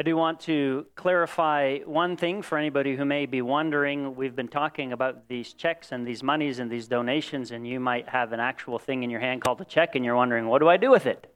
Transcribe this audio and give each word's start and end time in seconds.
I 0.00 0.02
do 0.02 0.16
want 0.16 0.40
to 0.40 0.86
clarify 0.94 1.80
one 1.80 2.16
thing 2.16 2.40
for 2.40 2.56
anybody 2.56 2.96
who 2.96 3.04
may 3.04 3.26
be 3.26 3.42
wondering. 3.42 4.16
We've 4.16 4.34
been 4.34 4.48
talking 4.48 4.94
about 4.94 5.28
these 5.28 5.52
checks 5.52 5.92
and 5.92 6.06
these 6.06 6.22
monies 6.22 6.58
and 6.58 6.70
these 6.70 6.88
donations, 6.88 7.50
and 7.50 7.66
you 7.66 7.80
might 7.80 8.08
have 8.08 8.32
an 8.32 8.40
actual 8.40 8.78
thing 8.78 9.02
in 9.02 9.10
your 9.10 9.20
hand 9.20 9.42
called 9.42 9.60
a 9.60 9.66
check, 9.66 9.96
and 9.96 10.02
you're 10.02 10.16
wondering, 10.16 10.46
what 10.46 10.60
do 10.60 10.70
I 10.70 10.78
do 10.78 10.90
with 10.90 11.04
it? 11.04 11.30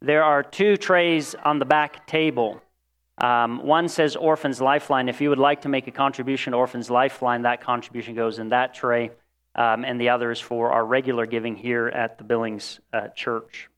There 0.00 0.24
are 0.24 0.42
two 0.42 0.78
trays 0.78 1.34
on 1.44 1.58
the 1.58 1.66
back 1.66 2.06
table. 2.06 2.62
Um, 3.18 3.66
one 3.66 3.86
says 3.86 4.16
Orphans 4.16 4.62
Lifeline. 4.62 5.10
If 5.10 5.20
you 5.20 5.28
would 5.28 5.38
like 5.38 5.60
to 5.60 5.68
make 5.68 5.86
a 5.86 5.92
contribution 5.92 6.52
to 6.52 6.56
Orphans 6.56 6.88
Lifeline, 6.88 7.42
that 7.42 7.60
contribution 7.60 8.14
goes 8.14 8.38
in 8.38 8.48
that 8.48 8.72
tray, 8.72 9.10
um, 9.56 9.84
and 9.84 10.00
the 10.00 10.08
other 10.08 10.30
is 10.30 10.40
for 10.40 10.72
our 10.72 10.86
regular 10.86 11.26
giving 11.26 11.54
here 11.54 11.88
at 11.88 12.16
the 12.16 12.24
Billings 12.24 12.80
uh, 12.94 13.08
Church. 13.08 13.68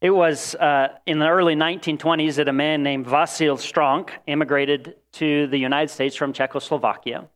It 0.00 0.10
was 0.10 0.54
uh, 0.54 0.88
in 1.06 1.18
the 1.18 1.28
early 1.28 1.54
1920s 1.54 2.34
that 2.36 2.48
a 2.48 2.52
man 2.52 2.82
named 2.82 3.06
Vasil 3.06 3.56
Strunk 3.56 4.10
immigrated 4.26 4.96
to 5.12 5.46
the 5.46 5.56
United 5.56 5.88
States 5.88 6.14
from 6.14 6.34
Czechoslovakia. 6.34 7.28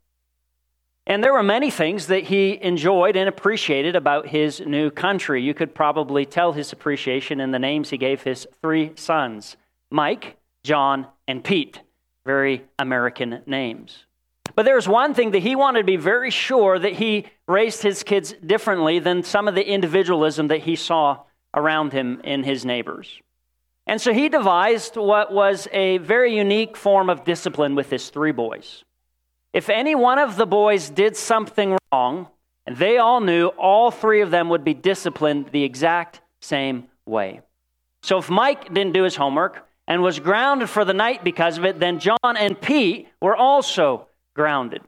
And 1.06 1.24
there 1.24 1.32
were 1.32 1.42
many 1.42 1.70
things 1.70 2.08
that 2.08 2.24
he 2.24 2.58
enjoyed 2.62 3.16
and 3.16 3.28
appreciated 3.28 3.96
about 3.96 4.28
his 4.28 4.60
new 4.60 4.90
country. 4.90 5.42
You 5.42 5.54
could 5.54 5.74
probably 5.74 6.26
tell 6.26 6.52
his 6.52 6.72
appreciation 6.72 7.40
in 7.40 7.50
the 7.50 7.58
names 7.58 7.88
he 7.88 7.96
gave 7.96 8.22
his 8.22 8.46
three 8.60 8.92
sons 8.94 9.56
Mike, 9.90 10.36
John, 10.62 11.06
and 11.26 11.42
Pete. 11.42 11.80
Very 12.26 12.64
American 12.78 13.42
names. 13.46 14.04
But 14.54 14.64
there 14.66 14.76
was 14.76 14.86
one 14.86 15.14
thing 15.14 15.30
that 15.30 15.38
he 15.38 15.56
wanted 15.56 15.80
to 15.80 15.84
be 15.84 15.96
very 15.96 16.30
sure 16.30 16.78
that 16.78 16.92
he 16.92 17.26
raised 17.48 17.82
his 17.82 18.02
kids 18.02 18.34
differently 18.44 18.98
than 18.98 19.22
some 19.22 19.48
of 19.48 19.54
the 19.54 19.66
individualism 19.66 20.48
that 20.48 20.60
he 20.60 20.76
saw 20.76 21.20
around 21.54 21.92
him 21.92 22.20
in 22.24 22.44
his 22.44 22.64
neighbors. 22.64 23.20
And 23.86 24.00
so 24.00 24.12
he 24.12 24.28
devised 24.28 24.96
what 24.96 25.32
was 25.32 25.66
a 25.72 25.98
very 25.98 26.36
unique 26.36 26.76
form 26.76 27.10
of 27.10 27.24
discipline 27.24 27.74
with 27.74 27.90
his 27.90 28.08
three 28.10 28.32
boys. 28.32 28.84
If 29.52 29.68
any 29.68 29.94
one 29.94 30.18
of 30.18 30.36
the 30.36 30.46
boys 30.46 30.90
did 30.90 31.16
something 31.16 31.76
wrong, 31.92 32.28
and 32.66 32.76
they 32.76 32.98
all 32.98 33.20
knew 33.20 33.48
all 33.48 33.90
three 33.90 34.20
of 34.20 34.30
them 34.30 34.48
would 34.50 34.62
be 34.62 34.74
disciplined 34.74 35.48
the 35.50 35.64
exact 35.64 36.20
same 36.40 36.86
way. 37.04 37.40
So 38.02 38.18
if 38.18 38.30
Mike 38.30 38.72
didn't 38.72 38.92
do 38.92 39.02
his 39.02 39.16
homework 39.16 39.66
and 39.88 40.02
was 40.02 40.20
grounded 40.20 40.70
for 40.70 40.84
the 40.84 40.94
night 40.94 41.24
because 41.24 41.58
of 41.58 41.64
it, 41.64 41.80
then 41.80 41.98
John 41.98 42.16
and 42.22 42.60
Pete 42.60 43.08
were 43.20 43.34
also 43.34 44.06
grounded. 44.34 44.82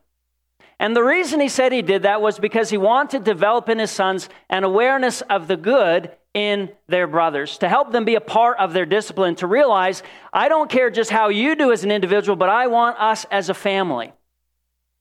And 0.78 0.94
the 0.94 1.02
reason 1.02 1.40
he 1.40 1.48
said 1.48 1.72
he 1.72 1.83
did 1.83 2.02
that 2.02 2.22
was 2.22 2.38
because 2.38 2.70
he 2.70 2.78
wanted 2.78 3.18
to 3.18 3.33
develop 3.33 3.68
in 3.68 3.78
his 3.78 3.90
sons 3.90 4.28
an 4.48 4.64
awareness 4.64 5.20
of 5.22 5.48
the 5.48 5.56
good 5.56 6.10
in 6.34 6.70
their 6.88 7.06
brothers, 7.06 7.58
to 7.58 7.69
help 7.69 7.92
them 7.92 8.05
be 8.05 8.14
a 8.14 8.20
part 8.20 8.58
of 8.58 8.72
their 8.72 8.86
discipline, 8.86 9.34
to 9.36 9.47
realize 9.47 10.02
I 10.33 10.48
don't 10.48 10.70
care 10.70 10.91
just 10.91 11.11
how 11.11 11.28
you 11.28 11.55
do 11.55 11.72
as 11.72 11.84
an 11.84 11.91
individual, 11.91 12.36
but 12.36 12.48
I 12.48 12.69
want 12.69 12.98
us 12.98 13.27
as 13.30 13.48
a 13.48 13.55
family 13.55 14.12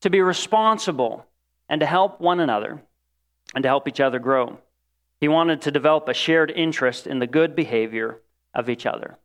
to 0.01 0.09
be 0.09 0.21
responsible 0.21 1.25
and 1.69 1.79
to 1.79 1.85
help 1.85 2.19
one 2.19 2.39
another 2.39 2.81
and 3.55 3.63
to 3.63 3.69
help 3.69 3.87
each 3.87 3.99
other 3.99 4.19
grow. 4.19 4.57
He 5.19 5.27
wanted 5.27 5.61
to 5.61 5.71
develop 5.71 6.09
a 6.09 6.13
shared 6.13 6.51
interest 6.51 7.07
in 7.07 7.19
the 7.19 7.27
good 7.27 7.55
behavior 7.55 8.19
of 8.53 8.69
each 8.69 8.85
other. 8.85 9.17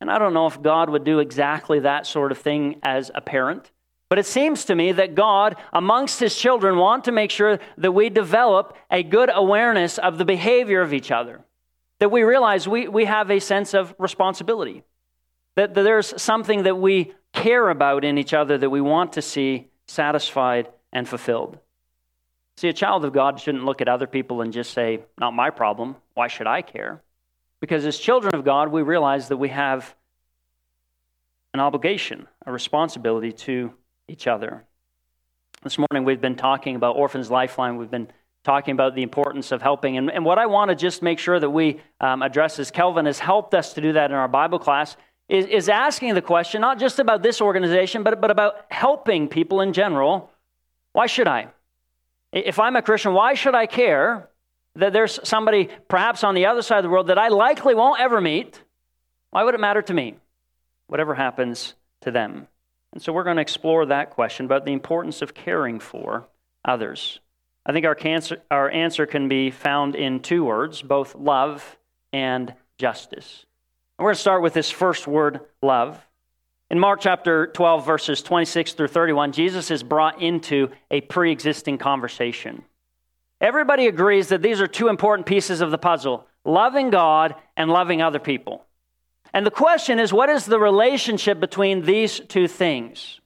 And 0.00 0.10
I 0.10 0.18
don't 0.18 0.34
know 0.34 0.46
if 0.46 0.62
God 0.62 0.90
would 0.90 1.04
do 1.04 1.18
exactly 1.18 1.80
that 1.80 2.06
sort 2.06 2.32
of 2.32 2.38
thing 2.38 2.80
as 2.82 3.10
a 3.14 3.20
parent. 3.20 3.70
But 4.14 4.20
it 4.20 4.26
seems 4.26 4.66
to 4.66 4.76
me 4.76 4.92
that 4.92 5.16
God, 5.16 5.56
amongst 5.72 6.20
his 6.20 6.36
children, 6.36 6.76
want 6.78 7.02
to 7.06 7.10
make 7.10 7.32
sure 7.32 7.58
that 7.78 7.90
we 7.90 8.10
develop 8.10 8.76
a 8.88 9.02
good 9.02 9.28
awareness 9.34 9.98
of 9.98 10.18
the 10.18 10.24
behavior 10.24 10.82
of 10.82 10.94
each 10.94 11.10
other. 11.10 11.40
That 11.98 12.12
we 12.12 12.22
realize 12.22 12.68
we, 12.68 12.86
we 12.86 13.06
have 13.06 13.28
a 13.28 13.40
sense 13.40 13.74
of 13.74 13.92
responsibility. 13.98 14.84
That, 15.56 15.74
that 15.74 15.82
there's 15.82 16.22
something 16.22 16.62
that 16.62 16.76
we 16.76 17.12
care 17.32 17.68
about 17.68 18.04
in 18.04 18.16
each 18.16 18.32
other 18.32 18.56
that 18.56 18.70
we 18.70 18.80
want 18.80 19.14
to 19.14 19.20
see 19.20 19.66
satisfied 19.88 20.68
and 20.92 21.08
fulfilled. 21.08 21.58
See, 22.56 22.68
a 22.68 22.72
child 22.72 23.04
of 23.04 23.12
God 23.12 23.40
shouldn't 23.40 23.64
look 23.64 23.80
at 23.80 23.88
other 23.88 24.06
people 24.06 24.42
and 24.42 24.52
just 24.52 24.72
say, 24.72 25.00
Not 25.18 25.32
my 25.32 25.50
problem. 25.50 25.96
Why 26.14 26.28
should 26.28 26.46
I 26.46 26.62
care? 26.62 27.02
Because 27.60 27.84
as 27.84 27.98
children 27.98 28.36
of 28.36 28.44
God, 28.44 28.68
we 28.68 28.82
realize 28.82 29.26
that 29.26 29.38
we 29.38 29.48
have 29.48 29.92
an 31.52 31.58
obligation, 31.58 32.28
a 32.46 32.52
responsibility 32.52 33.32
to 33.32 33.74
each 34.08 34.26
other. 34.26 34.64
This 35.62 35.78
morning 35.78 36.04
we've 36.04 36.20
been 36.20 36.36
talking 36.36 36.76
about 36.76 36.96
Orphans 36.96 37.30
Lifeline. 37.30 37.76
We've 37.76 37.90
been 37.90 38.08
talking 38.44 38.72
about 38.72 38.94
the 38.94 39.02
importance 39.02 39.50
of 39.50 39.62
helping. 39.62 39.96
And, 39.96 40.10
and 40.10 40.24
what 40.24 40.38
I 40.38 40.46
want 40.46 40.68
to 40.68 40.74
just 40.74 41.02
make 41.02 41.18
sure 41.18 41.40
that 41.40 41.50
we 41.50 41.80
um, 42.00 42.22
address 42.22 42.58
is 42.58 42.70
Kelvin 42.70 43.06
has 43.06 43.18
helped 43.18 43.54
us 43.54 43.72
to 43.74 43.80
do 43.80 43.94
that 43.94 44.10
in 44.10 44.16
our 44.16 44.28
Bible 44.28 44.58
class, 44.58 44.96
is, 45.28 45.46
is 45.46 45.68
asking 45.70 46.14
the 46.14 46.22
question, 46.22 46.60
not 46.60 46.78
just 46.78 46.98
about 46.98 47.22
this 47.22 47.40
organization, 47.40 48.02
but, 48.02 48.20
but 48.20 48.30
about 48.30 48.66
helping 48.70 49.28
people 49.28 49.62
in 49.62 49.72
general. 49.72 50.30
Why 50.92 51.06
should 51.06 51.26
I? 51.26 51.48
If 52.32 52.58
I'm 52.58 52.76
a 52.76 52.82
Christian, 52.82 53.14
why 53.14 53.34
should 53.34 53.54
I 53.54 53.66
care 53.66 54.28
that 54.76 54.92
there's 54.92 55.18
somebody 55.24 55.70
perhaps 55.88 56.24
on 56.24 56.34
the 56.34 56.46
other 56.46 56.60
side 56.60 56.78
of 56.78 56.82
the 56.82 56.90
world 56.90 57.06
that 57.06 57.18
I 57.18 57.28
likely 57.28 57.74
won't 57.74 58.00
ever 58.00 58.20
meet? 58.20 58.60
Why 59.30 59.44
would 59.44 59.54
it 59.54 59.60
matter 59.60 59.80
to 59.82 59.94
me? 59.94 60.16
Whatever 60.88 61.14
happens 61.14 61.74
to 62.02 62.10
them. 62.10 62.48
And 62.94 63.02
so 63.02 63.12
we're 63.12 63.24
going 63.24 63.36
to 63.36 63.42
explore 63.42 63.84
that 63.86 64.10
question 64.10 64.46
about 64.46 64.64
the 64.64 64.72
importance 64.72 65.20
of 65.20 65.34
caring 65.34 65.80
for 65.80 66.28
others. 66.64 67.18
I 67.66 67.72
think 67.72 67.84
our, 67.86 67.96
cancer, 67.96 68.40
our 68.52 68.70
answer 68.70 69.04
can 69.04 69.28
be 69.28 69.50
found 69.50 69.96
in 69.96 70.20
two 70.20 70.44
words 70.44 70.80
both 70.80 71.16
love 71.16 71.76
and 72.12 72.54
justice. 72.78 73.46
And 73.98 74.04
we're 74.04 74.10
going 74.10 74.16
to 74.16 74.20
start 74.20 74.42
with 74.42 74.54
this 74.54 74.70
first 74.70 75.08
word, 75.08 75.40
love. 75.60 76.00
In 76.70 76.78
Mark 76.78 77.00
chapter 77.00 77.48
12, 77.48 77.84
verses 77.84 78.22
26 78.22 78.74
through 78.74 78.88
31, 78.88 79.32
Jesus 79.32 79.72
is 79.72 79.82
brought 79.82 80.22
into 80.22 80.70
a 80.90 81.00
pre 81.00 81.32
existing 81.32 81.78
conversation. 81.78 82.62
Everybody 83.40 83.88
agrees 83.88 84.28
that 84.28 84.40
these 84.40 84.60
are 84.60 84.68
two 84.68 84.86
important 84.86 85.26
pieces 85.26 85.60
of 85.60 85.72
the 85.72 85.78
puzzle 85.78 86.28
loving 86.44 86.90
God 86.90 87.34
and 87.56 87.70
loving 87.70 88.02
other 88.02 88.20
people. 88.20 88.64
And 89.34 89.44
the 89.44 89.50
question 89.50 89.98
is 89.98 90.12
what 90.12 90.30
is 90.30 90.46
the 90.46 90.60
relationship 90.60 91.40
between 91.40 91.82
these 91.82 92.20
two 92.20 92.46
things? 92.46 93.20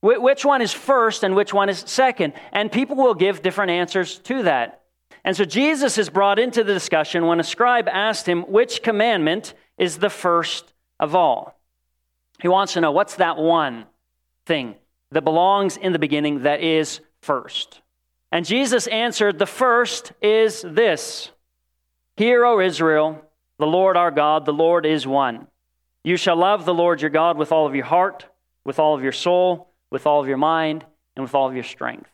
Wh- 0.00 0.22
which 0.22 0.44
one 0.44 0.62
is 0.62 0.72
first 0.72 1.24
and 1.24 1.34
which 1.34 1.52
one 1.52 1.68
is 1.68 1.82
second? 1.84 2.34
And 2.52 2.70
people 2.70 2.94
will 2.94 3.14
give 3.14 3.42
different 3.42 3.72
answers 3.72 4.18
to 4.20 4.44
that. 4.44 4.82
And 5.24 5.36
so 5.36 5.44
Jesus 5.44 5.98
is 5.98 6.10
brought 6.10 6.38
into 6.38 6.62
the 6.62 6.72
discussion 6.72 7.26
when 7.26 7.40
a 7.40 7.44
scribe 7.44 7.88
asked 7.88 8.26
him 8.26 8.44
which 8.44 8.84
commandment 8.84 9.52
is 9.76 9.98
the 9.98 10.08
first 10.08 10.72
of 11.00 11.16
all. 11.16 11.60
He 12.40 12.46
wants 12.46 12.74
to 12.74 12.80
know 12.80 12.92
what's 12.92 13.16
that 13.16 13.36
one 13.36 13.86
thing 14.46 14.76
that 15.10 15.24
belongs 15.24 15.76
in 15.76 15.92
the 15.92 15.98
beginning 15.98 16.44
that 16.44 16.62
is 16.62 17.00
first. 17.20 17.80
And 18.30 18.46
Jesus 18.46 18.86
answered, 18.86 19.38
The 19.40 19.46
first 19.46 20.12
is 20.22 20.62
this 20.62 21.32
Hear, 22.16 22.44
O 22.44 22.60
Israel, 22.60 23.27
the 23.58 23.66
Lord 23.66 23.96
our 23.96 24.10
God, 24.10 24.44
the 24.44 24.52
Lord 24.52 24.86
is 24.86 25.06
one. 25.06 25.46
You 26.04 26.16
shall 26.16 26.36
love 26.36 26.64
the 26.64 26.74
Lord 26.74 27.00
your 27.00 27.10
God 27.10 27.36
with 27.36 27.52
all 27.52 27.66
of 27.66 27.74
your 27.74 27.84
heart, 27.84 28.26
with 28.64 28.78
all 28.78 28.94
of 28.94 29.02
your 29.02 29.12
soul, 29.12 29.70
with 29.90 30.06
all 30.06 30.20
of 30.20 30.28
your 30.28 30.36
mind, 30.36 30.84
and 31.16 31.24
with 31.24 31.34
all 31.34 31.48
of 31.48 31.54
your 31.54 31.64
strength. 31.64 32.10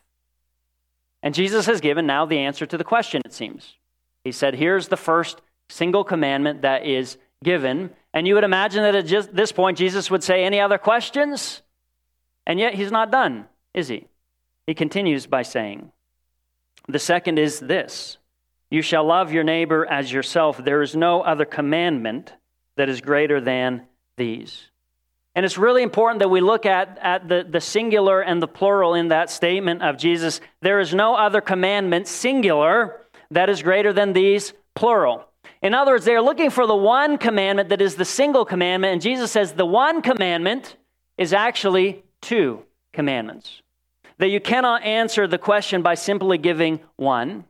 And 1.21 1.33
Jesus 1.33 1.65
has 1.65 1.81
given 1.81 2.05
now 2.05 2.25
the 2.25 2.39
answer 2.39 2.65
to 2.65 2.77
the 2.77 2.83
question, 2.83 3.21
it 3.25 3.33
seems. 3.33 3.75
He 4.23 4.31
said, 4.31 4.55
Here's 4.55 4.87
the 4.87 4.97
first 4.97 5.41
single 5.69 6.03
commandment 6.03 6.63
that 6.63 6.85
is 6.85 7.17
given. 7.43 7.91
And 8.13 8.27
you 8.27 8.35
would 8.35 8.43
imagine 8.43 8.83
that 8.83 8.95
at 8.95 9.05
just 9.05 9.35
this 9.35 9.51
point, 9.51 9.77
Jesus 9.77 10.09
would 10.11 10.23
say, 10.23 10.43
Any 10.43 10.59
other 10.59 10.77
questions? 10.77 11.61
And 12.47 12.59
yet 12.59 12.75
he's 12.75 12.91
not 12.91 13.11
done, 13.11 13.45
is 13.73 13.87
he? 13.87 14.07
He 14.67 14.73
continues 14.73 15.25
by 15.27 15.43
saying, 15.43 15.91
The 16.87 16.99
second 16.99 17.39
is 17.39 17.59
this 17.59 18.17
you 18.69 18.81
shall 18.81 19.05
love 19.05 19.31
your 19.31 19.43
neighbor 19.43 19.85
as 19.85 20.11
yourself. 20.11 20.57
There 20.57 20.81
is 20.81 20.95
no 20.95 21.21
other 21.21 21.45
commandment 21.45 22.33
that 22.77 22.89
is 22.89 23.01
greater 23.01 23.39
than 23.39 23.87
these. 24.17 24.69
And 25.35 25.45
it's 25.45 25.57
really 25.57 25.83
important 25.83 26.19
that 26.19 26.29
we 26.29 26.39
look 26.39 26.65
at, 26.65 26.97
at 27.01 27.27
the, 27.27 27.45
the 27.47 27.59
singular 27.59 28.21
and 28.21 28.41
the 28.41 28.47
plural 28.47 28.93
in 28.93 29.09
that 29.09 29.29
statement 29.29 29.81
of 29.81 29.97
Jesus. 29.97 30.39
There 30.61 30.79
is 30.79 30.93
no 30.93 31.15
other 31.15 31.41
commandment, 31.41 32.07
singular, 32.07 33.01
that 33.31 33.49
is 33.49 33.61
greater 33.61 33.91
than 33.91 34.13
these, 34.13 34.53
plural. 34.75 35.25
In 35.61 35.73
other 35.73 35.91
words, 35.91 36.05
they 36.05 36.15
are 36.15 36.21
looking 36.21 36.49
for 36.49 36.65
the 36.65 36.75
one 36.75 37.17
commandment 37.17 37.69
that 37.69 37.81
is 37.81 37.95
the 37.95 38.05
single 38.05 38.45
commandment, 38.45 38.93
and 38.93 39.01
Jesus 39.01 39.31
says 39.31 39.53
the 39.53 39.65
one 39.65 40.01
commandment 40.01 40.77
is 41.17 41.33
actually 41.33 42.03
two 42.21 42.63
commandments. 42.93 43.61
That 44.19 44.29
you 44.29 44.39
cannot 44.39 44.83
answer 44.83 45.27
the 45.27 45.37
question 45.37 45.81
by 45.81 45.95
simply 45.95 46.37
giving 46.37 46.79
one 46.95 47.43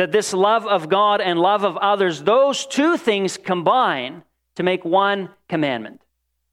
that 0.00 0.12
this 0.12 0.32
love 0.32 0.66
of 0.66 0.88
God 0.88 1.20
and 1.20 1.38
love 1.38 1.62
of 1.62 1.76
others, 1.76 2.22
those 2.22 2.64
two 2.64 2.96
things 2.96 3.36
combine 3.36 4.22
to 4.54 4.62
make 4.62 4.82
one 4.82 5.28
commandment 5.46 6.00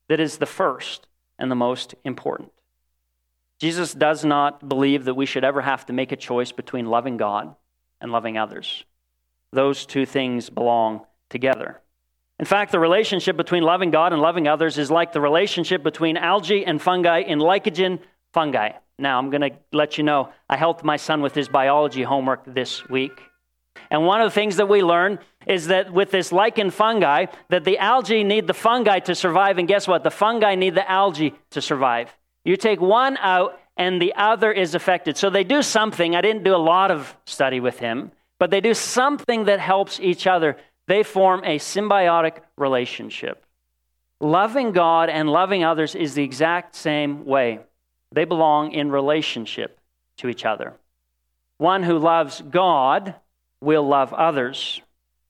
that 0.10 0.20
is 0.20 0.38
the 0.38 0.46
first 0.46 1.08
and 1.40 1.50
the 1.50 1.56
most 1.56 1.96
important. 2.04 2.52
Jesus 3.58 3.94
does 3.94 4.26
not 4.26 4.68
believe 4.68 5.06
that 5.06 5.14
we 5.14 5.26
should 5.26 5.46
ever 5.46 5.62
have 5.62 5.86
to 5.86 5.94
make 5.94 6.12
a 6.12 6.18
choice 6.18 6.52
between 6.52 6.88
loving 6.88 7.16
God 7.16 7.56
and 8.02 8.12
loving 8.12 8.38
others. 8.38 8.84
Those 9.54 9.86
two 9.86 10.06
things 10.06 10.50
belong 10.50 11.06
together. 11.30 11.80
In 12.40 12.46
fact, 12.46 12.74
the 12.74 12.80
relationship 12.80 13.38
between 13.38 13.64
loving 13.64 13.92
God 13.92 14.12
and 14.12 14.22
loving 14.22 14.50
others 14.50 14.78
is 14.78 14.92
like 14.92 15.14
the 15.14 15.22
relationship 15.22 15.84
between 15.84 16.18
algae 16.18 16.66
and 16.66 16.82
fungi 16.82 17.20
in 17.20 17.40
lichen 17.40 18.00
fungi. 18.34 18.72
Now, 19.00 19.18
I'm 19.18 19.30
going 19.30 19.50
to 19.50 19.52
let 19.72 19.98
you 19.98 20.04
know, 20.04 20.34
I 20.50 20.58
helped 20.58 20.84
my 20.84 20.98
son 20.98 21.22
with 21.22 21.34
his 21.34 21.48
biology 21.48 22.04
homework 22.04 22.44
this 22.46 22.90
week. 22.90 23.22
And 23.90 24.06
one 24.06 24.22
of 24.22 24.28
the 24.28 24.36
things 24.36 24.58
that 24.58 24.70
we 24.70 24.84
learn 24.84 25.20
is 25.46 25.68
that 25.68 25.92
with 25.94 26.12
this 26.12 26.32
lichen 26.32 26.70
fungi, 26.70 27.28
that 27.50 27.64
the 27.64 27.78
algae 27.78 28.24
need 28.24 28.48
the 28.48 28.54
fungi 28.54 29.00
to 29.00 29.16
survive, 29.16 29.58
and 29.58 29.68
guess 29.68 29.88
what? 29.88 30.04
The 30.04 30.12
fungi 30.12 30.56
need 30.56 30.76
the 30.76 30.90
algae 30.90 31.34
to 31.52 31.62
survive. 31.62 32.16
You 32.44 32.58
take 32.58 32.82
one 32.82 33.18
out, 33.18 33.60
and 33.78 34.02
the 34.02 34.14
other 34.16 34.52
is 34.52 34.76
affected. 34.76 35.18
So 35.18 35.30
they 35.30 35.44
do 35.44 35.62
something. 35.62 36.16
I 36.16 36.22
didn't 36.22 36.44
do 36.44 36.56
a 36.56 36.58
lot 36.58 36.92
of 36.92 37.16
study 37.26 37.60
with 37.60 37.80
him, 37.80 38.12
but 38.40 38.52
they 38.52 38.62
do 38.62 38.74
something 38.74 39.46
that 39.46 39.60
helps 39.60 40.00
each 40.00 40.28
other. 40.28 40.58
They 40.88 41.04
form 41.04 41.44
a 41.44 41.60
symbiotic 41.60 42.38
relationship. 42.58 43.46
Loving 44.20 44.72
God 44.72 45.10
and 45.10 45.30
loving 45.30 45.64
others 45.64 45.94
is 45.94 46.16
the 46.16 46.24
exact 46.24 46.76
same 46.76 47.26
way. 47.26 47.60
They 48.12 48.26
belong 48.26 48.72
in 48.72 48.90
relationship 48.92 49.80
to 50.18 50.28
each 50.28 50.46
other. 50.46 50.74
One 51.58 51.84
who 51.84 52.00
loves 52.00 52.42
God 52.42 53.16
will 53.62 53.88
love 53.88 54.14
others, 54.14 54.82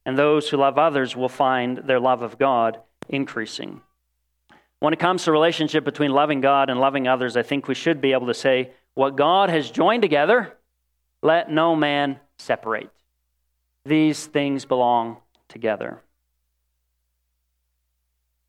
and 0.05 0.17
those 0.17 0.49
who 0.49 0.57
love 0.57 0.77
others 0.77 1.15
will 1.15 1.29
find 1.29 1.77
their 1.79 1.99
love 1.99 2.21
of 2.21 2.37
God 2.37 2.79
increasing. 3.09 3.81
When 4.79 4.93
it 4.93 4.99
comes 4.99 5.23
to 5.23 5.31
relationship 5.31 5.83
between 5.83 6.11
loving 6.11 6.41
God 6.41 6.69
and 6.69 6.79
loving 6.79 7.07
others, 7.07 7.35
I 7.35 7.43
think 7.43 7.67
we 7.67 7.73
should 7.73 7.99
be 7.99 8.13
able 8.13 8.27
to 8.27 8.33
say, 8.33 8.71
what 8.93 9.15
God 9.15 9.49
has 9.49 9.69
joined 9.69 10.01
together, 10.01 10.53
let 11.21 11.51
no 11.51 11.75
man 11.75 12.19
separate. 12.37 12.89
These 13.85 14.25
things 14.25 14.65
belong 14.65 15.17
together. 15.47 16.01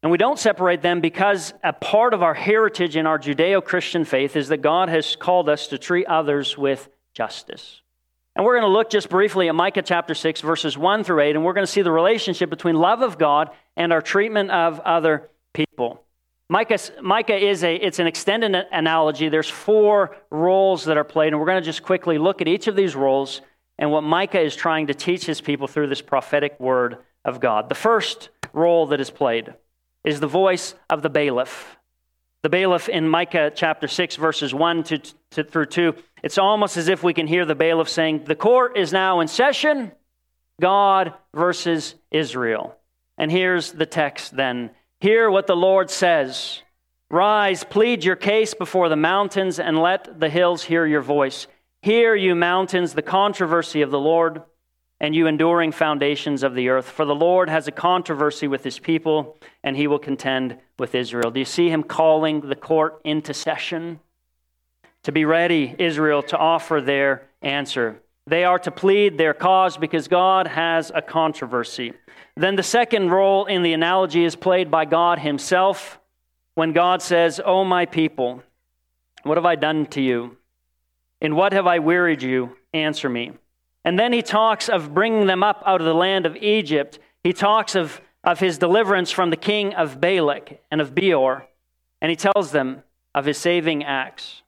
And 0.02 0.12
we 0.12 0.18
don't 0.18 0.38
separate 0.38 0.80
them 0.80 1.00
because 1.00 1.52
a 1.64 1.72
part 1.72 2.14
of 2.14 2.22
our 2.22 2.34
heritage 2.34 2.96
in 2.96 3.06
our 3.06 3.18
Judeo 3.18 3.64
Christian 3.64 4.04
faith 4.04 4.36
is 4.36 4.48
that 4.48 4.58
God 4.58 4.88
has 4.88 5.16
called 5.16 5.48
us 5.48 5.66
to 5.68 5.78
treat 5.78 6.06
others 6.06 6.56
with 6.56 6.88
justice. 7.14 7.82
And 8.38 8.44
we're 8.44 8.60
going 8.60 8.70
to 8.70 8.72
look 8.72 8.88
just 8.88 9.08
briefly 9.08 9.48
at 9.48 9.54
Micah 9.56 9.82
chapter 9.82 10.14
6, 10.14 10.42
verses 10.42 10.78
1 10.78 11.02
through 11.02 11.22
8, 11.22 11.34
and 11.34 11.44
we're 11.44 11.54
going 11.54 11.66
to 11.66 11.72
see 11.72 11.82
the 11.82 11.90
relationship 11.90 12.48
between 12.48 12.76
love 12.76 13.02
of 13.02 13.18
God 13.18 13.50
and 13.76 13.92
our 13.92 14.00
treatment 14.00 14.52
of 14.52 14.78
other 14.78 15.28
people. 15.52 16.04
Micah, 16.48 16.78
Micah 17.02 17.34
is 17.36 17.64
a, 17.64 17.74
it's 17.74 17.98
an 17.98 18.06
extended 18.06 18.54
analogy. 18.70 19.28
There's 19.28 19.48
four 19.48 20.16
roles 20.30 20.84
that 20.84 20.96
are 20.96 21.02
played, 21.02 21.32
and 21.32 21.40
we're 21.40 21.46
going 21.46 21.60
to 21.60 21.66
just 21.66 21.82
quickly 21.82 22.16
look 22.16 22.40
at 22.40 22.46
each 22.46 22.68
of 22.68 22.76
these 22.76 22.94
roles 22.94 23.40
and 23.76 23.90
what 23.90 24.02
Micah 24.02 24.40
is 24.40 24.54
trying 24.54 24.86
to 24.86 24.94
teach 24.94 25.26
his 25.26 25.40
people 25.40 25.66
through 25.66 25.88
this 25.88 26.00
prophetic 26.00 26.60
word 26.60 26.98
of 27.24 27.40
God. 27.40 27.68
The 27.68 27.74
first 27.74 28.28
role 28.52 28.86
that 28.86 29.00
is 29.00 29.10
played 29.10 29.52
is 30.04 30.20
the 30.20 30.28
voice 30.28 30.76
of 30.88 31.02
the 31.02 31.10
bailiff. 31.10 31.76
The 32.42 32.48
bailiff 32.48 32.88
in 32.88 33.08
Micah 33.08 33.50
chapter 33.52 33.88
6, 33.88 34.14
verses 34.14 34.54
1 34.54 34.84
to, 34.84 35.02
through 35.30 35.66
2, 35.66 35.94
it's 36.22 36.38
almost 36.38 36.76
as 36.76 36.88
if 36.88 37.02
we 37.02 37.14
can 37.14 37.26
hear 37.26 37.44
the 37.44 37.54
bailiff 37.54 37.88
saying, 37.88 38.24
The 38.24 38.34
court 38.34 38.76
is 38.76 38.92
now 38.92 39.20
in 39.20 39.28
session, 39.28 39.92
God 40.60 41.14
versus 41.34 41.94
Israel. 42.10 42.76
And 43.16 43.30
here's 43.30 43.72
the 43.72 43.86
text 43.86 44.36
then. 44.36 44.70
Hear 45.00 45.30
what 45.30 45.46
the 45.46 45.56
Lord 45.56 45.90
says 45.90 46.62
Rise, 47.10 47.64
plead 47.64 48.04
your 48.04 48.16
case 48.16 48.54
before 48.54 48.88
the 48.88 48.96
mountains, 48.96 49.58
and 49.58 49.78
let 49.78 50.20
the 50.20 50.28
hills 50.28 50.64
hear 50.64 50.86
your 50.86 51.00
voice. 51.00 51.46
Hear, 51.82 52.14
you 52.14 52.34
mountains, 52.34 52.94
the 52.94 53.02
controversy 53.02 53.82
of 53.82 53.90
the 53.90 54.00
Lord 54.00 54.42
and 55.00 55.14
you 55.14 55.26
enduring 55.26 55.72
foundations 55.72 56.42
of 56.42 56.54
the 56.54 56.68
earth. 56.68 56.86
For 56.86 57.04
the 57.04 57.14
Lord 57.14 57.48
has 57.48 57.68
a 57.68 57.72
controversy 57.72 58.48
with 58.48 58.64
his 58.64 58.78
people, 58.78 59.38
and 59.62 59.76
he 59.76 59.86
will 59.86 59.98
contend 59.98 60.58
with 60.78 60.94
Israel. 60.94 61.30
Do 61.30 61.38
you 61.38 61.46
see 61.46 61.68
him 61.68 61.82
calling 61.82 62.40
the 62.40 62.56
court 62.56 63.00
into 63.04 63.32
session? 63.32 64.00
To 65.08 65.12
be 65.12 65.24
ready, 65.24 65.74
Israel, 65.78 66.22
to 66.24 66.36
offer 66.36 66.82
their 66.82 67.22
answer. 67.40 67.98
They 68.26 68.44
are 68.44 68.58
to 68.58 68.70
plead 68.70 69.16
their 69.16 69.32
cause 69.32 69.78
because 69.78 70.06
God 70.06 70.46
has 70.46 70.92
a 70.94 71.00
controversy. 71.00 71.94
Then 72.36 72.56
the 72.56 72.62
second 72.62 73.08
role 73.08 73.46
in 73.46 73.62
the 73.62 73.72
analogy 73.72 74.26
is 74.26 74.36
played 74.36 74.70
by 74.70 74.84
God 74.84 75.18
himself 75.18 75.98
when 76.56 76.74
God 76.74 77.00
says, 77.00 77.40
O 77.42 77.64
my 77.64 77.86
people, 77.86 78.42
what 79.22 79.38
have 79.38 79.46
I 79.46 79.54
done 79.54 79.86
to 79.86 80.02
you? 80.02 80.36
In 81.22 81.36
what 81.36 81.54
have 81.54 81.66
I 81.66 81.78
wearied 81.78 82.22
you? 82.22 82.58
Answer 82.74 83.08
me. 83.08 83.32
And 83.86 83.98
then 83.98 84.12
he 84.12 84.20
talks 84.20 84.68
of 84.68 84.92
bringing 84.92 85.26
them 85.26 85.42
up 85.42 85.62
out 85.64 85.80
of 85.80 85.86
the 85.86 85.94
land 85.94 86.26
of 86.26 86.36
Egypt. 86.36 86.98
He 87.24 87.32
talks 87.32 87.74
of, 87.74 88.02
of 88.24 88.40
his 88.40 88.58
deliverance 88.58 89.10
from 89.10 89.30
the 89.30 89.38
king 89.38 89.72
of 89.72 90.02
Balak 90.02 90.60
and 90.70 90.82
of 90.82 90.94
Beor. 90.94 91.46
And 92.02 92.10
he 92.10 92.16
tells 92.16 92.50
them 92.50 92.82
of 93.14 93.24
his 93.24 93.38
saving 93.38 93.84
acts. 93.84 94.42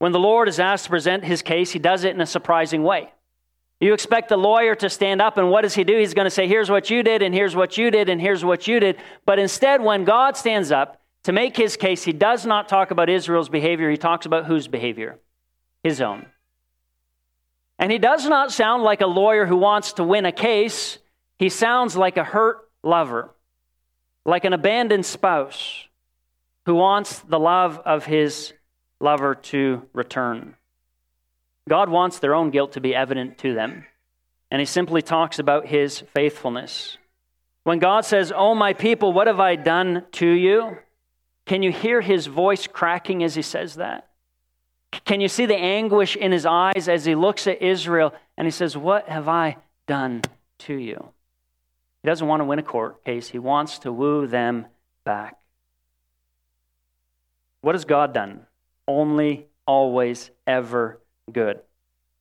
When 0.00 0.12
the 0.12 0.18
Lord 0.18 0.48
is 0.48 0.58
asked 0.58 0.84
to 0.84 0.90
present 0.90 1.24
his 1.24 1.42
case, 1.42 1.72
he 1.72 1.78
does 1.78 2.04
it 2.04 2.14
in 2.14 2.22
a 2.22 2.26
surprising 2.26 2.82
way. 2.82 3.12
You 3.80 3.92
expect 3.92 4.30
the 4.30 4.38
lawyer 4.38 4.74
to 4.76 4.88
stand 4.88 5.20
up, 5.20 5.36
and 5.36 5.50
what 5.50 5.60
does 5.60 5.74
he 5.74 5.84
do? 5.84 5.98
He's 5.98 6.14
going 6.14 6.24
to 6.24 6.30
say, 6.30 6.48
Here's 6.48 6.70
what 6.70 6.88
you 6.88 7.02
did, 7.02 7.20
and 7.20 7.34
here's 7.34 7.54
what 7.54 7.76
you 7.76 7.90
did, 7.90 8.08
and 8.08 8.18
here's 8.18 8.42
what 8.42 8.66
you 8.66 8.80
did. 8.80 8.96
But 9.26 9.38
instead, 9.38 9.82
when 9.82 10.04
God 10.04 10.38
stands 10.38 10.72
up 10.72 11.02
to 11.24 11.32
make 11.32 11.54
his 11.54 11.76
case, 11.76 12.02
he 12.02 12.14
does 12.14 12.46
not 12.46 12.66
talk 12.66 12.90
about 12.90 13.10
Israel's 13.10 13.50
behavior, 13.50 13.90
he 13.90 13.98
talks 13.98 14.24
about 14.24 14.46
whose 14.46 14.68
behavior? 14.68 15.18
His 15.82 16.00
own. 16.00 16.24
And 17.78 17.92
he 17.92 17.98
does 17.98 18.24
not 18.24 18.52
sound 18.52 18.82
like 18.82 19.02
a 19.02 19.06
lawyer 19.06 19.44
who 19.44 19.58
wants 19.58 19.92
to 19.94 20.04
win 20.04 20.24
a 20.24 20.32
case. 20.32 20.96
He 21.38 21.50
sounds 21.50 21.94
like 21.94 22.16
a 22.16 22.24
hurt 22.24 22.70
lover, 22.82 23.34
like 24.24 24.46
an 24.46 24.54
abandoned 24.54 25.04
spouse 25.04 25.88
who 26.64 26.74
wants 26.74 27.18
the 27.18 27.38
love 27.38 27.78
of 27.84 28.06
his 28.06 28.54
lover 29.00 29.34
to 29.34 29.82
return. 29.92 30.54
God 31.68 31.88
wants 31.88 32.18
their 32.18 32.34
own 32.34 32.50
guilt 32.50 32.72
to 32.72 32.80
be 32.80 32.94
evident 32.94 33.38
to 33.38 33.54
them, 33.54 33.86
and 34.50 34.60
he 34.60 34.66
simply 34.66 35.02
talks 35.02 35.38
about 35.38 35.66
his 35.66 36.00
faithfulness. 36.00 36.98
When 37.64 37.78
God 37.78 38.04
says, 38.04 38.32
Oh, 38.34 38.54
my 38.54 38.72
people, 38.72 39.12
what 39.12 39.26
have 39.26 39.40
I 39.40 39.56
done 39.56 40.04
to 40.12 40.26
you? 40.26 40.78
Can 41.46 41.62
you 41.62 41.72
hear 41.72 42.00
his 42.00 42.26
voice 42.26 42.66
cracking 42.66 43.22
as 43.22 43.34
he 43.34 43.42
says 43.42 43.76
that? 43.76 44.08
Can 45.04 45.20
you 45.20 45.28
see 45.28 45.46
the 45.46 45.56
anguish 45.56 46.16
in 46.16 46.32
his 46.32 46.46
eyes 46.46 46.88
as 46.88 47.04
he 47.04 47.14
looks 47.14 47.46
at 47.46 47.62
Israel 47.62 48.12
and 48.36 48.46
he 48.46 48.50
says, 48.50 48.76
What 48.76 49.08
have 49.08 49.28
I 49.28 49.56
done 49.86 50.22
to 50.60 50.74
you? 50.74 51.12
He 52.02 52.08
doesn't 52.08 52.26
want 52.26 52.40
to 52.40 52.44
win 52.44 52.58
a 52.58 52.64
court 52.64 53.04
case, 53.04 53.28
he 53.28 53.38
wants 53.38 53.80
to 53.80 53.92
woo 53.92 54.26
them 54.26 54.66
back. 55.04 55.36
What 57.60 57.74
has 57.74 57.84
God 57.84 58.14
done? 58.14 58.46
Only, 58.86 59.46
always, 59.66 60.30
ever 60.46 61.00
good. 61.30 61.60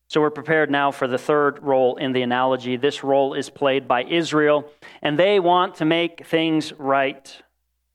So 0.08 0.22
we're 0.22 0.32
prepared 0.32 0.72
now 0.72 0.92
for 0.92 1.08
the 1.08 1.18
third 1.18 1.62
role 1.62 1.98
in 1.98 2.14
the 2.14 2.24
analogy. 2.24 2.78
This 2.78 3.04
role 3.04 3.34
is 3.34 3.50
played 3.50 3.88
by 3.88 4.04
Israel, 4.04 4.70
and 5.02 5.20
they 5.20 5.40
want 5.40 5.76
to 5.76 5.86
make 5.86 6.26
things 6.26 6.74
right. 6.74 7.42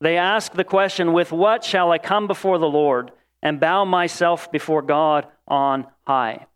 They 0.01 0.17
ask 0.17 0.53
the 0.53 0.65
question, 0.65 1.13
With 1.13 1.33
what 1.33 1.65
shall 1.65 1.91
I 1.91 1.99
come 1.99 2.27
before 2.27 2.59
the 2.59 2.69
Lord? 2.69 3.11
and 3.45 3.61
bow 3.61 3.85
myself 3.85 4.51
before 4.51 4.83
God 4.83 5.29
on 5.47 5.87
high. 6.07 6.47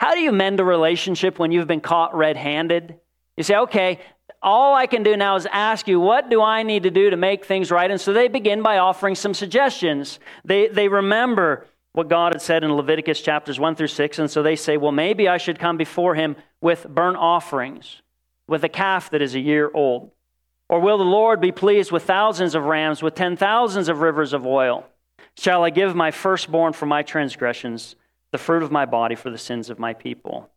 How 0.00 0.14
do 0.14 0.20
you 0.20 0.32
mend 0.32 0.58
a 0.58 0.64
relationship 0.64 1.38
when 1.38 1.52
you've 1.52 1.68
been 1.68 1.82
caught 1.82 2.16
red 2.16 2.38
handed? 2.38 2.98
You 3.36 3.44
say, 3.44 3.56
okay, 3.56 4.00
all 4.42 4.74
I 4.74 4.86
can 4.86 5.02
do 5.02 5.16
now 5.16 5.36
is 5.36 5.46
ask 5.50 5.88
you, 5.88 6.00
what 6.00 6.30
do 6.30 6.42
I 6.42 6.62
need 6.62 6.82
to 6.84 6.90
do 6.90 7.10
to 7.10 7.16
make 7.16 7.44
things 7.44 7.70
right? 7.70 7.90
And 7.90 8.00
so 8.00 8.12
they 8.12 8.28
begin 8.28 8.62
by 8.62 8.78
offering 8.78 9.14
some 9.14 9.34
suggestions. 9.34 10.18
They, 10.44 10.68
they 10.68 10.88
remember 10.88 11.66
what 11.92 12.08
God 12.08 12.32
had 12.32 12.42
said 12.42 12.62
in 12.62 12.72
Leviticus 12.72 13.20
chapters 13.20 13.58
1 13.58 13.74
through 13.74 13.88
6, 13.88 14.18
and 14.18 14.30
so 14.30 14.42
they 14.42 14.56
say, 14.56 14.76
well, 14.76 14.92
maybe 14.92 15.28
I 15.28 15.38
should 15.38 15.58
come 15.58 15.76
before 15.76 16.14
him 16.14 16.36
with 16.60 16.88
burnt 16.88 17.16
offerings, 17.16 18.02
with 18.46 18.62
a 18.64 18.68
calf 18.68 19.10
that 19.10 19.22
is 19.22 19.34
a 19.34 19.40
year 19.40 19.70
old. 19.74 20.12
Or 20.68 20.78
will 20.78 20.98
the 20.98 21.04
Lord 21.04 21.40
be 21.40 21.50
pleased 21.50 21.90
with 21.90 22.04
thousands 22.04 22.54
of 22.54 22.64
rams, 22.64 23.02
with 23.02 23.16
ten 23.16 23.36
thousands 23.36 23.88
of 23.88 24.00
rivers 24.00 24.32
of 24.32 24.46
oil? 24.46 24.86
Shall 25.36 25.64
I 25.64 25.70
give 25.70 25.96
my 25.96 26.12
firstborn 26.12 26.72
for 26.74 26.86
my 26.86 27.02
transgressions, 27.02 27.96
the 28.30 28.38
fruit 28.38 28.62
of 28.62 28.70
my 28.70 28.86
body 28.86 29.16
for 29.16 29.30
the 29.30 29.38
sins 29.38 29.68
of 29.68 29.80
my 29.80 29.94
people? 29.94 30.48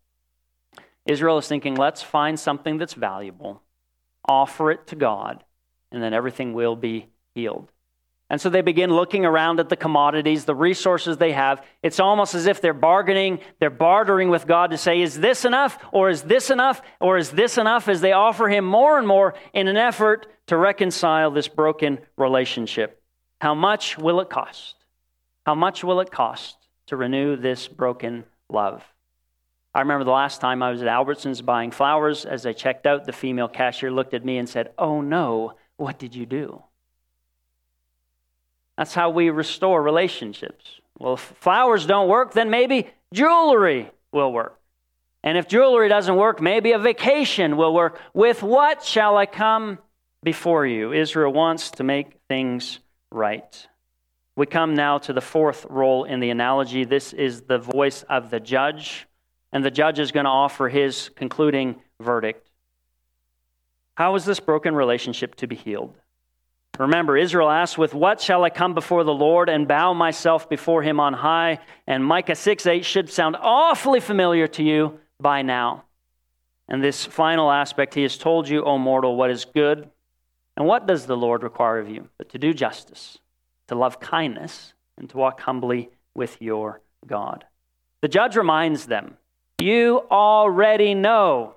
Israel 1.06 1.38
is 1.38 1.48
thinking, 1.48 1.76
let's 1.76 2.02
find 2.02 2.40
something 2.40 2.78
that's 2.78 2.94
valuable, 2.94 3.62
offer 4.28 4.72
it 4.72 4.88
to 4.88 4.96
God, 4.96 5.44
and 5.92 6.02
then 6.02 6.14
everything 6.14 6.54
will 6.54 6.76
be 6.76 7.08
healed. 7.36 7.70
And 8.30 8.42
so 8.42 8.50
they 8.50 8.62
begin 8.62 8.90
looking 8.90 9.26
around 9.26 9.60
at 9.60 9.70
the 9.70 9.76
commodities, 9.76 10.46
the 10.46 10.56
resources 10.56 11.18
they 11.18 11.34
have. 11.34 11.64
It's 11.84 12.00
almost 12.00 12.34
as 12.34 12.48
if 12.48 12.62
they're 12.62 12.74
bargaining, 12.74 13.40
they're 13.60 13.70
bartering 13.70 14.30
with 14.30 14.48
God 14.48 14.72
to 14.72 14.78
say, 14.78 15.02
is 15.02 15.20
this 15.20 15.46
enough? 15.46 15.78
Or 15.92 16.10
is 16.10 16.24
this 16.24 16.50
enough? 16.50 16.82
Or 17.00 17.18
is 17.18 17.30
this 17.30 17.60
enough? 17.60 17.88
As 17.88 18.02
they 18.02 18.14
offer 18.14 18.48
Him 18.48 18.66
more 18.66 18.98
and 18.98 19.08
more 19.08 19.36
in 19.54 19.68
an 19.68 19.78
effort 19.78 20.26
to 20.48 20.58
reconcile 20.58 21.30
this 21.30 21.48
broken 21.48 22.00
relationship. 22.18 23.04
How 23.40 23.54
much 23.54 23.98
will 23.98 24.20
it 24.20 24.30
cost? 24.30 24.78
How 25.46 25.54
much 25.54 25.84
will 25.84 26.00
it 26.00 26.10
cost 26.10 26.58
to 26.88 26.96
renew 26.96 27.36
this 27.36 27.68
broken 27.68 28.24
love? 28.50 28.84
I 29.74 29.80
remember 29.80 30.04
the 30.04 30.12
last 30.12 30.40
time 30.40 30.62
I 30.62 30.72
was 30.72 30.82
at 30.82 30.88
Albertsons 30.88 31.44
buying 31.44 31.72
flowers. 31.72 32.26
As 32.26 32.46
I 32.46 32.54
checked 32.54 32.86
out, 32.86 33.06
the 33.06 33.14
female 33.14 33.48
cashier 33.48 33.92
looked 33.92 34.14
at 34.14 34.24
me 34.24 34.38
and 34.38 34.48
said, 34.48 34.72
Oh 34.78 35.02
no, 35.02 35.54
what 35.78 35.98
did 35.98 36.14
you 36.16 36.26
do? 36.26 36.62
That's 38.78 38.94
how 38.94 39.10
we 39.10 39.30
restore 39.30 39.82
relationships. 39.82 40.80
Well, 41.00 41.16
if 41.16 41.20
flowers 41.20 41.86
don't 41.86 42.08
work, 42.08 42.34
then 42.34 42.50
maybe 42.50 42.88
jewelry 43.14 43.92
will 44.12 44.32
work. 44.32 44.60
And 45.24 45.38
if 45.38 45.48
jewelry 45.48 45.90
doesn't 45.90 46.16
work, 46.16 46.42
maybe 46.42 46.74
a 46.74 46.80
vacation 46.80 47.56
will 47.56 47.74
work. 47.74 48.00
With 48.14 48.44
what 48.44 48.84
shall 48.84 49.18
I 49.18 49.26
come 49.26 49.80
before 50.22 50.66
you? 50.68 50.92
Israel 50.92 51.32
wants 51.32 51.72
to 51.72 51.84
make 51.84 52.20
things 52.28 52.80
right. 53.10 53.68
We 54.36 54.46
come 54.48 54.74
now 54.74 54.98
to 55.00 55.14
the 55.14 55.22
fourth 55.22 55.66
role 55.70 56.04
in 56.04 56.20
the 56.20 56.30
analogy. 56.30 56.84
This 56.84 57.14
is 57.14 57.42
the 57.42 57.60
voice 57.60 58.04
of 58.04 58.32
the 58.32 58.40
judge, 58.40 59.08
and 59.54 59.64
the 59.64 59.72
judge 59.72 60.00
is 60.00 60.12
going 60.12 60.26
to 60.26 60.30
offer 60.30 60.68
his 60.68 61.12
concluding 61.16 61.76
verdict. 62.02 62.50
How 63.96 64.16
is 64.16 64.26
this 64.26 64.40
broken 64.40 64.76
relationship 64.76 65.36
to 65.36 65.48
be 65.48 65.56
healed? 65.56 65.96
Remember, 66.80 67.16
Israel 67.16 67.52
asks, 67.52 67.78
With 67.78 67.94
what 67.94 68.20
shall 68.20 68.44
I 68.44 68.50
come 68.50 68.74
before 68.74 69.04
the 69.04 69.14
Lord 69.14 69.48
and 69.48 69.68
bow 69.68 69.94
myself 69.94 70.50
before 70.50 70.82
him 70.82 71.00
on 71.00 71.14
high? 71.14 71.60
And 71.86 72.04
Micah 72.04 72.36
6 72.36 72.66
8 72.66 72.84
should 72.84 73.12
sound 73.12 73.36
awfully 73.40 74.00
familiar 74.00 74.48
to 74.48 74.64
you 74.64 75.00
by 75.20 75.44
now. 75.44 75.84
And 76.68 76.84
this 76.84 77.06
final 77.06 77.52
aspect, 77.52 77.94
he 77.94 78.02
has 78.02 78.18
told 78.18 78.50
you, 78.50 78.64
O 78.64 78.80
mortal, 78.80 79.16
what 79.16 79.30
is 79.30 79.46
good. 79.46 79.88
And 80.58 80.66
what 80.66 80.88
does 80.88 81.06
the 81.06 81.18
Lord 81.18 81.44
require 81.44 81.78
of 81.78 81.90
you? 81.90 82.10
But 82.18 82.30
to 82.30 82.40
do 82.40 82.56
justice, 82.56 83.20
to 83.68 83.76
love 83.76 84.00
kindness, 84.00 84.74
and 84.98 85.08
to 85.12 85.18
walk 85.18 85.42
humbly 85.42 85.92
with 86.16 86.42
your 86.42 86.82
God. 87.06 87.46
The 88.02 88.08
judge 88.08 88.36
reminds 88.36 88.88
them, 88.88 89.18
You 89.60 90.04
already 90.12 90.94
know 90.94 91.56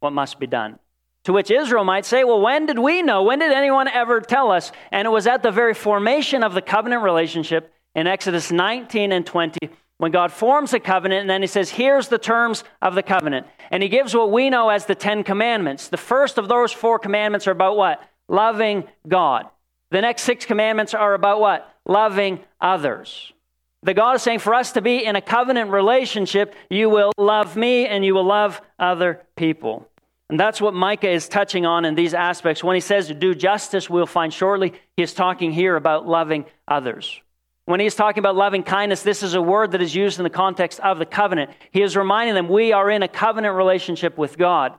what 0.00 0.12
must 0.12 0.38
be 0.38 0.46
done. 0.46 0.78
To 1.24 1.32
which 1.32 1.50
Israel 1.50 1.84
might 1.84 2.06
say, 2.06 2.24
Well, 2.24 2.40
when 2.40 2.66
did 2.66 2.78
we 2.78 3.02
know? 3.02 3.22
When 3.22 3.38
did 3.38 3.52
anyone 3.52 3.88
ever 3.88 4.20
tell 4.20 4.50
us? 4.50 4.72
And 4.90 5.06
it 5.06 5.10
was 5.10 5.26
at 5.26 5.42
the 5.42 5.50
very 5.50 5.74
formation 5.74 6.42
of 6.42 6.54
the 6.54 6.62
covenant 6.62 7.02
relationship 7.02 7.72
in 7.94 8.06
Exodus 8.06 8.50
19 8.50 9.12
and 9.12 9.26
20 9.26 9.58
when 9.98 10.12
God 10.12 10.32
forms 10.32 10.72
a 10.72 10.80
covenant 10.80 11.22
and 11.22 11.30
then 11.30 11.42
he 11.42 11.48
says, 11.48 11.70
Here's 11.70 12.08
the 12.08 12.18
terms 12.18 12.64
of 12.80 12.94
the 12.94 13.02
covenant. 13.02 13.46
And 13.70 13.82
he 13.82 13.88
gives 13.88 14.14
what 14.14 14.32
we 14.32 14.48
know 14.48 14.70
as 14.70 14.86
the 14.86 14.94
Ten 14.94 15.24
Commandments. 15.24 15.88
The 15.88 15.96
first 15.96 16.38
of 16.38 16.48
those 16.48 16.72
four 16.72 16.98
commandments 16.98 17.46
are 17.46 17.52
about 17.52 17.76
what? 17.76 18.02
Loving 18.28 18.84
God. 19.06 19.46
The 19.90 20.00
next 20.00 20.22
six 20.22 20.44
commandments 20.46 20.94
are 20.94 21.14
about 21.14 21.40
what? 21.40 21.68
Loving 21.84 22.40
others. 22.60 23.32
The 23.82 23.94
God 23.94 24.16
is 24.16 24.22
saying 24.22 24.40
for 24.40 24.54
us 24.54 24.72
to 24.72 24.82
be 24.82 25.04
in 25.04 25.14
a 25.14 25.20
covenant 25.20 25.70
relationship, 25.70 26.54
you 26.68 26.90
will 26.90 27.12
love 27.16 27.56
me 27.56 27.86
and 27.86 28.04
you 28.04 28.14
will 28.14 28.24
love 28.26 28.60
other 28.78 29.22
people. 29.36 29.88
And 30.30 30.38
that's 30.38 30.60
what 30.60 30.74
Micah 30.74 31.08
is 31.08 31.28
touching 31.28 31.64
on 31.64 31.84
in 31.84 31.94
these 31.94 32.12
aspects. 32.12 32.62
When 32.62 32.74
he 32.74 32.80
says 32.80 33.06
to 33.06 33.14
do 33.14 33.34
justice, 33.34 33.88
we'll 33.88 34.06
find 34.06 34.32
shortly, 34.32 34.74
he 34.96 35.02
is 35.02 35.14
talking 35.14 35.52
here 35.52 35.76
about 35.76 36.06
loving 36.06 36.44
others. 36.66 37.20
When 37.64 37.80
he's 37.80 37.94
talking 37.94 38.20
about 38.20 38.34
loving 38.34 38.62
kindness, 38.62 39.02
this 39.02 39.22
is 39.22 39.34
a 39.34 39.42
word 39.42 39.72
that 39.72 39.82
is 39.82 39.94
used 39.94 40.18
in 40.18 40.24
the 40.24 40.30
context 40.30 40.80
of 40.80 40.98
the 40.98 41.06
covenant. 41.06 41.50
He 41.70 41.82
is 41.82 41.96
reminding 41.96 42.34
them 42.34 42.48
we 42.48 42.72
are 42.72 42.90
in 42.90 43.02
a 43.02 43.08
covenant 43.08 43.54
relationship 43.54 44.18
with 44.18 44.36
God. 44.36 44.74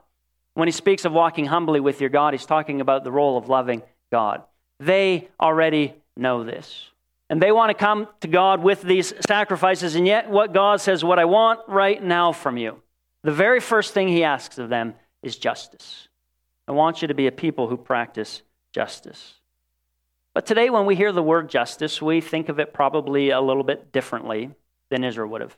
When 0.55 0.67
he 0.67 0.71
speaks 0.71 1.05
of 1.05 1.13
walking 1.13 1.45
humbly 1.45 1.79
with 1.79 2.01
your 2.01 2.09
God, 2.09 2.33
he's 2.33 2.45
talking 2.45 2.81
about 2.81 3.03
the 3.03 3.11
role 3.11 3.37
of 3.37 3.47
loving 3.47 3.81
God. 4.11 4.43
They 4.79 5.29
already 5.39 5.95
know 6.17 6.43
this. 6.43 6.88
And 7.29 7.41
they 7.41 7.51
want 7.51 7.69
to 7.69 7.75
come 7.75 8.07
to 8.21 8.27
God 8.27 8.63
with 8.63 8.81
these 8.81 9.13
sacrifices, 9.27 9.95
and 9.95 10.07
yet 10.07 10.29
what 10.29 10.53
God 10.53 10.81
says, 10.81 11.03
what 11.03 11.19
I 11.19 11.25
want 11.25 11.59
right 11.67 12.01
now 12.03 12.31
from 12.31 12.57
you. 12.57 12.81
The 13.23 13.31
very 13.31 13.59
first 13.59 13.93
thing 13.93 14.07
he 14.07 14.23
asks 14.23 14.57
of 14.57 14.69
them 14.69 14.95
is 15.21 15.37
justice. 15.37 16.07
I 16.67 16.71
want 16.71 17.01
you 17.01 17.07
to 17.09 17.13
be 17.13 17.27
a 17.27 17.31
people 17.31 17.67
who 17.67 17.77
practice 17.77 18.41
justice. 18.73 19.35
But 20.33 20.45
today, 20.45 20.69
when 20.69 20.85
we 20.85 20.95
hear 20.95 21.11
the 21.11 21.23
word 21.23 21.49
justice, 21.49 22.01
we 22.01 22.21
think 22.21 22.49
of 22.49 22.59
it 22.59 22.73
probably 22.73 23.29
a 23.29 23.41
little 23.41 23.63
bit 23.63 23.91
differently 23.91 24.51
than 24.89 25.03
Israel 25.03 25.29
would 25.29 25.41
have. 25.41 25.57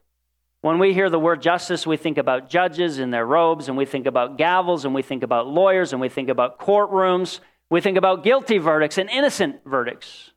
When 0.62 0.80
we 0.80 0.94
hear 0.94 1.10
the 1.10 1.20
word 1.20 1.42
justice, 1.42 1.88
we 1.88 1.98
think 1.98 2.18
about 2.18 2.50
judges 2.50 3.00
in 3.00 3.12
their 3.12 3.26
robes, 3.26 3.68
and 3.68 3.78
we 3.78 3.86
think 3.86 4.06
about 4.06 4.38
gavels, 4.38 4.86
and 4.86 4.94
we 4.94 5.02
think 5.02 5.24
about 5.24 5.48
lawyers, 5.48 5.92
and 5.92 6.02
we 6.02 6.10
think 6.10 6.30
about 6.30 6.60
courtrooms. 6.60 7.40
We 7.70 7.82
think 7.82 7.98
about 7.98 8.24
guilty 8.24 8.58
verdicts 8.58 8.98
and 8.98 9.10
innocent 9.10 9.62
verdicts. 9.66 10.32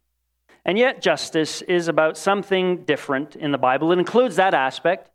And 0.65 0.79
yet, 0.79 1.03
justice 1.03 1.63
is 1.63 1.89
about 1.89 2.17
something 2.17 2.85
different 2.85 3.37
in 3.37 3.53
the 3.53 3.59
Bible. 3.59 3.93
It 3.93 3.99
includes 3.99 4.37
that 4.37 4.55
aspect, 4.55 5.11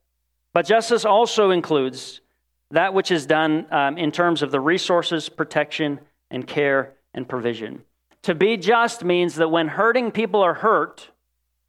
but 0.54 0.66
justice 0.66 1.06
also 1.06 1.50
includes 1.52 2.22
that 2.72 2.94
which 2.94 3.10
is 3.10 3.26
done 3.26 3.66
um, 3.72 3.98
in 3.98 4.12
terms 4.12 4.42
of 4.42 4.52
the 4.52 4.60
resources, 4.60 5.28
protection, 5.28 6.00
and 6.30 6.46
care 6.46 6.94
and 7.14 7.28
provision. 7.28 7.84
To 8.24 8.36
be 8.36 8.58
just 8.58 9.04
means 9.04 9.36
that 9.36 9.50
when 9.50 9.70
hurting 9.70 10.12
people 10.12 10.42
are 10.42 10.54
hurt, 10.54 11.10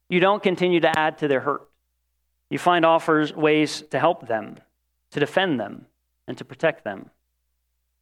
you 0.09 0.21
don't 0.21 0.43
continue 0.43 0.81
to 0.81 0.99
add 0.99 1.19
to 1.19 1.29
their 1.29 1.41
hurt. 1.41 1.69
You 2.51 2.59
find 2.59 2.85
offers 2.85 3.33
ways 3.33 3.83
to 3.91 3.99
help 3.99 4.27
them, 4.27 4.59
to 5.13 5.21
defend 5.21 5.59
them, 5.59 5.87
and 6.27 6.37
to 6.37 6.45
protect 6.45 6.85
them. 6.85 7.11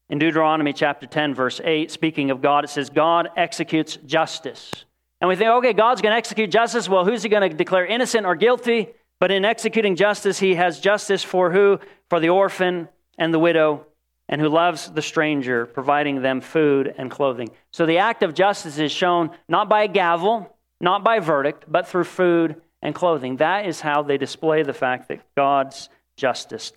In 0.09 0.19
Deuteronomy 0.19 0.73
chapter 0.73 1.07
10, 1.07 1.35
verse 1.35 1.61
8, 1.63 1.91
speaking 1.91 2.31
of 2.31 2.41
God, 2.41 2.65
it 2.65 2.69
says, 2.69 2.89
God 2.89 3.29
executes 3.37 3.97
justice. 4.07 4.87
And 5.21 5.29
we 5.29 5.37
think, 5.37 5.51
okay, 5.51 5.73
God's 5.73 6.01
going 6.01 6.13
to 6.13 6.17
execute 6.17 6.51
justice. 6.51 6.89
Well, 6.89 7.05
who's 7.05 7.23
he 7.23 7.29
going 7.29 7.49
to 7.49 7.57
declare 7.57 7.85
innocent 7.87 8.25
or 8.25 8.37
guilty? 8.37 8.89
But 9.21 9.33
in 9.33 9.45
executing 9.45 9.97
justice, 9.97 10.39
he 10.39 10.55
has 10.55 10.79
justice 10.79 11.25
for 11.25 11.51
who? 11.51 11.81
For 12.09 12.21
the 12.21 12.29
orphan 12.29 12.89
and 13.19 13.35
the 13.35 13.39
widow, 13.39 13.85
and 14.29 14.41
who 14.41 14.49
loves 14.49 14.91
the 14.91 15.03
stranger, 15.03 15.67
providing 15.67 16.23
them 16.23 16.41
food 16.41 16.95
and 16.97 17.11
clothing. 17.11 17.51
So 17.73 17.85
the 17.85 17.99
act 17.99 18.23
of 18.23 18.35
justice 18.35 18.79
is 18.79 18.93
shown 18.93 19.31
not 19.49 19.69
by 19.69 19.83
a 19.83 19.89
gavel, 19.89 20.57
not 20.81 21.03
by 21.03 21.19
verdict, 21.19 21.65
but 21.67 21.89
through 21.89 22.05
food 22.05 22.61
and 22.81 22.95
clothing. 22.95 23.37
That 23.37 23.67
is 23.67 23.81
how 23.81 24.03
they 24.03 24.19
display 24.19 24.63
the 24.63 24.73
fact 24.73 25.09
that 25.09 25.21
God's 25.37 25.89
justice 26.17 26.73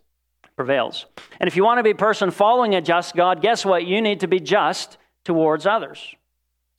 prevails. 0.55 1.05
And 1.39 1.47
if 1.47 1.55
you 1.55 1.63
want 1.63 1.77
to 1.77 1.83
be 1.83 1.91
a 1.91 1.95
person 1.95 2.31
following 2.31 2.73
a 2.73 2.81
just 2.81 3.15
God, 3.15 3.41
guess 3.41 3.63
what? 3.63 3.85
You 3.85 4.01
need 4.01 4.21
to 4.21 4.27
be 4.27 4.39
just 4.39 4.97
towards 5.23 5.67
others 5.67 6.15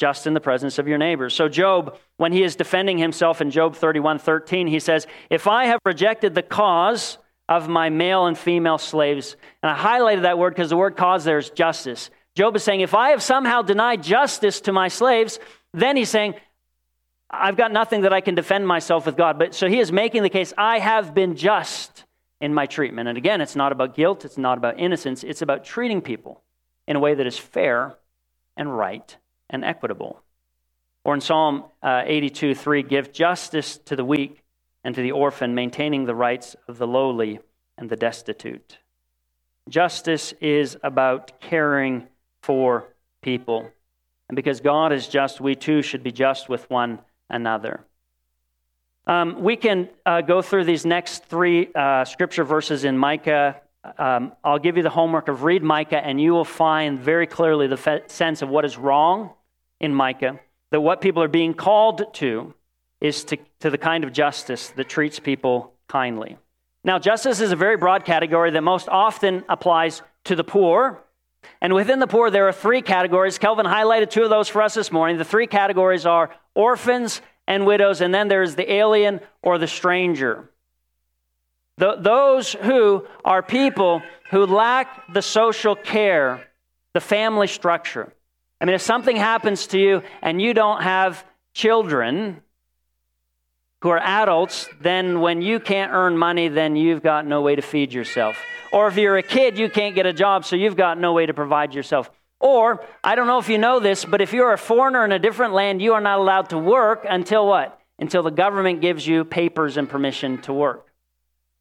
just 0.02 0.26
in 0.26 0.34
the 0.34 0.40
presence 0.40 0.80
of 0.80 0.88
your 0.88 0.98
neighbors. 0.98 1.32
So, 1.32 1.48
Job, 1.48 1.96
when 2.16 2.32
he 2.32 2.42
is 2.42 2.56
defending 2.56 2.98
himself 2.98 3.40
in 3.40 3.52
Job 3.52 3.76
31 3.76 4.18
13, 4.18 4.66
he 4.66 4.80
says, 4.80 5.06
If 5.30 5.46
I 5.46 5.66
have 5.66 5.78
rejected 5.84 6.34
the 6.34 6.42
cause 6.42 7.18
of 7.48 7.68
my 7.68 7.88
male 7.88 8.26
and 8.26 8.36
female 8.36 8.78
slaves, 8.78 9.36
and 9.62 9.70
I 9.70 9.76
highlighted 9.78 10.22
that 10.22 10.38
word 10.38 10.56
because 10.56 10.70
the 10.70 10.76
word 10.76 10.96
cause 10.96 11.22
there 11.22 11.38
is 11.38 11.50
justice. 11.50 12.10
Job 12.34 12.56
is 12.56 12.64
saying, 12.64 12.80
If 12.80 12.94
I 12.96 13.10
have 13.10 13.22
somehow 13.22 13.62
denied 13.62 14.02
justice 14.02 14.60
to 14.62 14.72
my 14.72 14.88
slaves, 14.88 15.38
then 15.72 15.96
he's 15.96 16.10
saying, 16.10 16.34
I've 17.30 17.56
got 17.56 17.70
nothing 17.70 18.00
that 18.00 18.12
I 18.12 18.22
can 18.22 18.34
defend 18.34 18.66
myself 18.66 19.06
with 19.06 19.16
God. 19.16 19.38
But 19.38 19.54
so 19.54 19.68
he 19.68 19.78
is 19.78 19.92
making 19.92 20.24
the 20.24 20.30
case, 20.30 20.52
I 20.58 20.80
have 20.80 21.14
been 21.14 21.36
just 21.36 22.06
in 22.40 22.52
my 22.52 22.66
treatment. 22.66 23.08
And 23.08 23.16
again, 23.16 23.40
it's 23.40 23.54
not 23.54 23.70
about 23.70 23.94
guilt, 23.94 24.24
it's 24.24 24.36
not 24.36 24.58
about 24.58 24.80
innocence, 24.80 25.22
it's 25.22 25.42
about 25.42 25.64
treating 25.64 26.02
people 26.02 26.42
in 26.88 26.96
a 26.96 27.00
way 27.00 27.14
that 27.14 27.24
is 27.24 27.38
fair 27.38 27.94
and 28.56 28.76
right 28.76 29.16
and 29.52 29.64
equitable. 29.64 30.22
Or 31.04 31.14
in 31.14 31.20
Psalm 31.20 31.64
uh, 31.82 32.02
82 32.04 32.54
3, 32.54 32.82
give 32.82 33.12
justice 33.12 33.78
to 33.84 33.94
the 33.94 34.04
weak 34.04 34.42
and 34.82 34.94
to 34.94 35.02
the 35.02 35.12
orphan, 35.12 35.54
maintaining 35.54 36.06
the 36.06 36.14
rights 36.14 36.56
of 36.66 36.78
the 36.78 36.86
lowly 36.86 37.40
and 37.78 37.88
the 37.88 37.96
destitute. 37.96 38.78
Justice 39.68 40.32
is 40.40 40.76
about 40.82 41.40
caring 41.40 42.08
for 42.42 42.88
people. 43.22 43.70
And 44.28 44.36
because 44.36 44.60
God 44.60 44.92
is 44.92 45.06
just, 45.06 45.40
we 45.40 45.54
too 45.54 45.82
should 45.82 46.02
be 46.02 46.12
just 46.12 46.48
with 46.48 46.68
one 46.70 47.00
another. 47.30 47.84
Um, 49.06 49.42
we 49.42 49.56
can 49.56 49.88
uh, 50.06 50.20
go 50.20 50.42
through 50.42 50.64
these 50.64 50.86
next 50.86 51.24
three 51.24 51.68
uh, 51.74 52.04
scripture 52.04 52.44
verses 52.44 52.84
in 52.84 52.96
Micah. 52.96 53.60
Um, 53.98 54.32
I'll 54.44 54.60
give 54.60 54.76
you 54.76 54.84
the 54.84 54.90
homework 54.90 55.26
of 55.26 55.42
read 55.42 55.62
Micah, 55.62 56.04
and 56.04 56.20
you 56.20 56.32
will 56.32 56.44
find 56.44 57.00
very 57.00 57.26
clearly 57.26 57.66
the 57.66 57.76
fe- 57.76 58.02
sense 58.06 58.42
of 58.42 58.48
what 58.48 58.64
is 58.64 58.78
wrong 58.78 59.34
in 59.82 59.94
Micah, 59.94 60.40
that 60.70 60.80
what 60.80 61.02
people 61.02 61.22
are 61.22 61.28
being 61.28 61.52
called 61.52 62.14
to 62.14 62.54
is 63.00 63.24
to, 63.24 63.36
to 63.60 63.68
the 63.68 63.76
kind 63.76 64.04
of 64.04 64.12
justice 64.12 64.68
that 64.70 64.88
treats 64.88 65.18
people 65.18 65.74
kindly. 65.88 66.38
Now, 66.84 66.98
justice 66.98 67.40
is 67.40 67.52
a 67.52 67.56
very 67.56 67.76
broad 67.76 68.04
category 68.04 68.52
that 68.52 68.62
most 68.62 68.88
often 68.88 69.44
applies 69.48 70.00
to 70.24 70.34
the 70.34 70.44
poor. 70.44 71.02
And 71.60 71.74
within 71.74 71.98
the 71.98 72.06
poor, 72.06 72.30
there 72.30 72.48
are 72.48 72.52
three 72.52 72.80
categories. 72.80 73.38
Kelvin 73.38 73.66
highlighted 73.66 74.10
two 74.10 74.22
of 74.22 74.30
those 74.30 74.48
for 74.48 74.62
us 74.62 74.74
this 74.74 74.92
morning. 74.92 75.18
The 75.18 75.24
three 75.24 75.46
categories 75.46 76.06
are 76.06 76.34
orphans 76.54 77.20
and 77.46 77.66
widows, 77.66 78.00
and 78.00 78.14
then 78.14 78.28
there's 78.28 78.54
the 78.54 78.72
alien 78.72 79.20
or 79.42 79.58
the 79.58 79.66
stranger. 79.66 80.48
The, 81.78 81.96
those 81.96 82.52
who 82.52 83.06
are 83.24 83.42
people 83.42 84.02
who 84.30 84.46
lack 84.46 85.12
the 85.12 85.22
social 85.22 85.74
care, 85.74 86.46
the 86.94 87.00
family 87.00 87.48
structure. 87.48 88.12
I 88.62 88.64
mean, 88.64 88.74
if 88.74 88.82
something 88.82 89.16
happens 89.16 89.66
to 89.68 89.78
you 89.78 90.02
and 90.22 90.40
you 90.40 90.54
don't 90.54 90.82
have 90.82 91.22
children, 91.52 92.40
who 93.82 93.88
are 93.88 93.98
adults, 93.98 94.68
then 94.80 95.20
when 95.20 95.42
you 95.42 95.58
can't 95.58 95.92
earn 95.92 96.16
money, 96.16 96.46
then 96.46 96.76
you've 96.76 97.02
got 97.02 97.26
no 97.26 97.42
way 97.42 97.56
to 97.56 97.62
feed 97.62 97.92
yourself. 97.92 98.40
Or 98.72 98.86
if 98.86 98.96
you're 98.96 99.18
a 99.18 99.24
kid, 99.24 99.58
you 99.58 99.68
can't 99.68 99.96
get 99.96 100.06
a 100.06 100.12
job, 100.12 100.44
so 100.44 100.54
you've 100.54 100.76
got 100.76 100.98
no 100.98 101.12
way 101.12 101.26
to 101.26 101.34
provide 101.34 101.74
yourself. 101.74 102.08
Or, 102.38 102.84
I 103.02 103.16
don't 103.16 103.26
know 103.26 103.38
if 103.38 103.48
you 103.48 103.58
know 103.58 103.80
this, 103.80 104.04
but 104.04 104.20
if 104.20 104.32
you're 104.32 104.52
a 104.52 104.58
foreigner 104.58 105.04
in 105.04 105.10
a 105.10 105.18
different 105.18 105.52
land, 105.52 105.82
you 105.82 105.94
are 105.94 106.00
not 106.00 106.20
allowed 106.20 106.50
to 106.50 106.58
work 106.58 107.04
until 107.08 107.46
what? 107.46 107.78
Until 107.98 108.22
the 108.22 108.30
government 108.30 108.80
gives 108.80 109.04
you 109.04 109.24
papers 109.24 109.76
and 109.76 109.90
permission 109.90 110.40
to 110.42 110.52
work. 110.52 110.86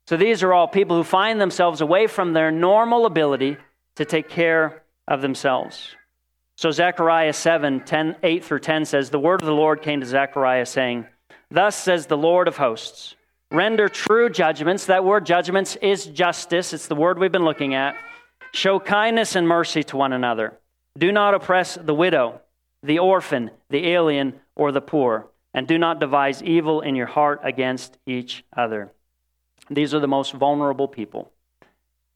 So 0.07 0.15
these 0.15 0.43
are 0.43 0.53
all 0.53 0.67
people 0.67 0.97
who 0.97 1.03
find 1.03 1.41
themselves 1.41 1.81
away 1.81 2.05
from 2.05 2.33
their 2.33 2.51
normal 2.51 3.07
ability 3.07 3.57
to 3.95 4.05
take 4.05 4.29
care 4.29 4.83
of 5.07 5.21
themselves. 5.21 5.95
So 6.61 6.69
Zechariah 6.69 7.33
7, 7.33 7.79
10, 7.79 8.17
8 8.21 8.45
through 8.45 8.59
10 8.59 8.85
says, 8.85 9.09
The 9.09 9.17
word 9.17 9.41
of 9.41 9.47
the 9.47 9.51
Lord 9.51 9.81
came 9.81 9.99
to 9.99 10.05
Zechariah, 10.05 10.67
saying, 10.67 11.07
Thus 11.49 11.75
says 11.75 12.05
the 12.05 12.15
Lord 12.15 12.47
of 12.47 12.57
hosts, 12.57 13.15
render 13.49 13.89
true 13.89 14.29
judgments. 14.29 14.85
That 14.85 15.03
word 15.03 15.25
judgments 15.25 15.75
is 15.77 16.05
justice. 16.05 16.71
It's 16.71 16.85
the 16.85 16.93
word 16.93 17.17
we've 17.17 17.31
been 17.31 17.45
looking 17.45 17.73
at. 17.73 17.95
Show 18.53 18.79
kindness 18.79 19.35
and 19.35 19.47
mercy 19.47 19.81
to 19.85 19.97
one 19.97 20.13
another. 20.13 20.53
Do 20.95 21.11
not 21.11 21.33
oppress 21.33 21.79
the 21.81 21.95
widow, 21.95 22.41
the 22.83 22.99
orphan, 22.99 23.49
the 23.71 23.87
alien, 23.87 24.39
or 24.55 24.71
the 24.71 24.81
poor, 24.81 25.31
and 25.55 25.67
do 25.67 25.79
not 25.79 25.99
devise 25.99 26.43
evil 26.43 26.81
in 26.81 26.95
your 26.95 27.07
heart 27.07 27.39
against 27.41 27.97
each 28.05 28.43
other. 28.55 28.91
These 29.71 29.95
are 29.95 29.99
the 29.99 30.07
most 30.07 30.33
vulnerable 30.33 30.87
people. 30.87 31.31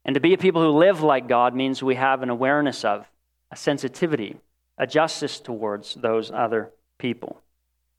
And 0.05 0.13
to 0.13 0.19
be 0.19 0.35
a 0.35 0.37
people 0.37 0.61
who 0.61 0.77
live 0.77 1.01
like 1.01 1.27
God 1.27 1.55
means 1.55 1.81
we 1.81 1.95
have 1.95 2.21
an 2.21 2.29
awareness 2.29 2.85
of, 2.85 3.07
a 3.51 3.55
sensitivity, 3.55 4.37
a 4.77 4.87
justice 4.87 5.39
towards 5.39 5.95
those 5.95 6.31
other 6.31 6.71
people. 6.97 7.41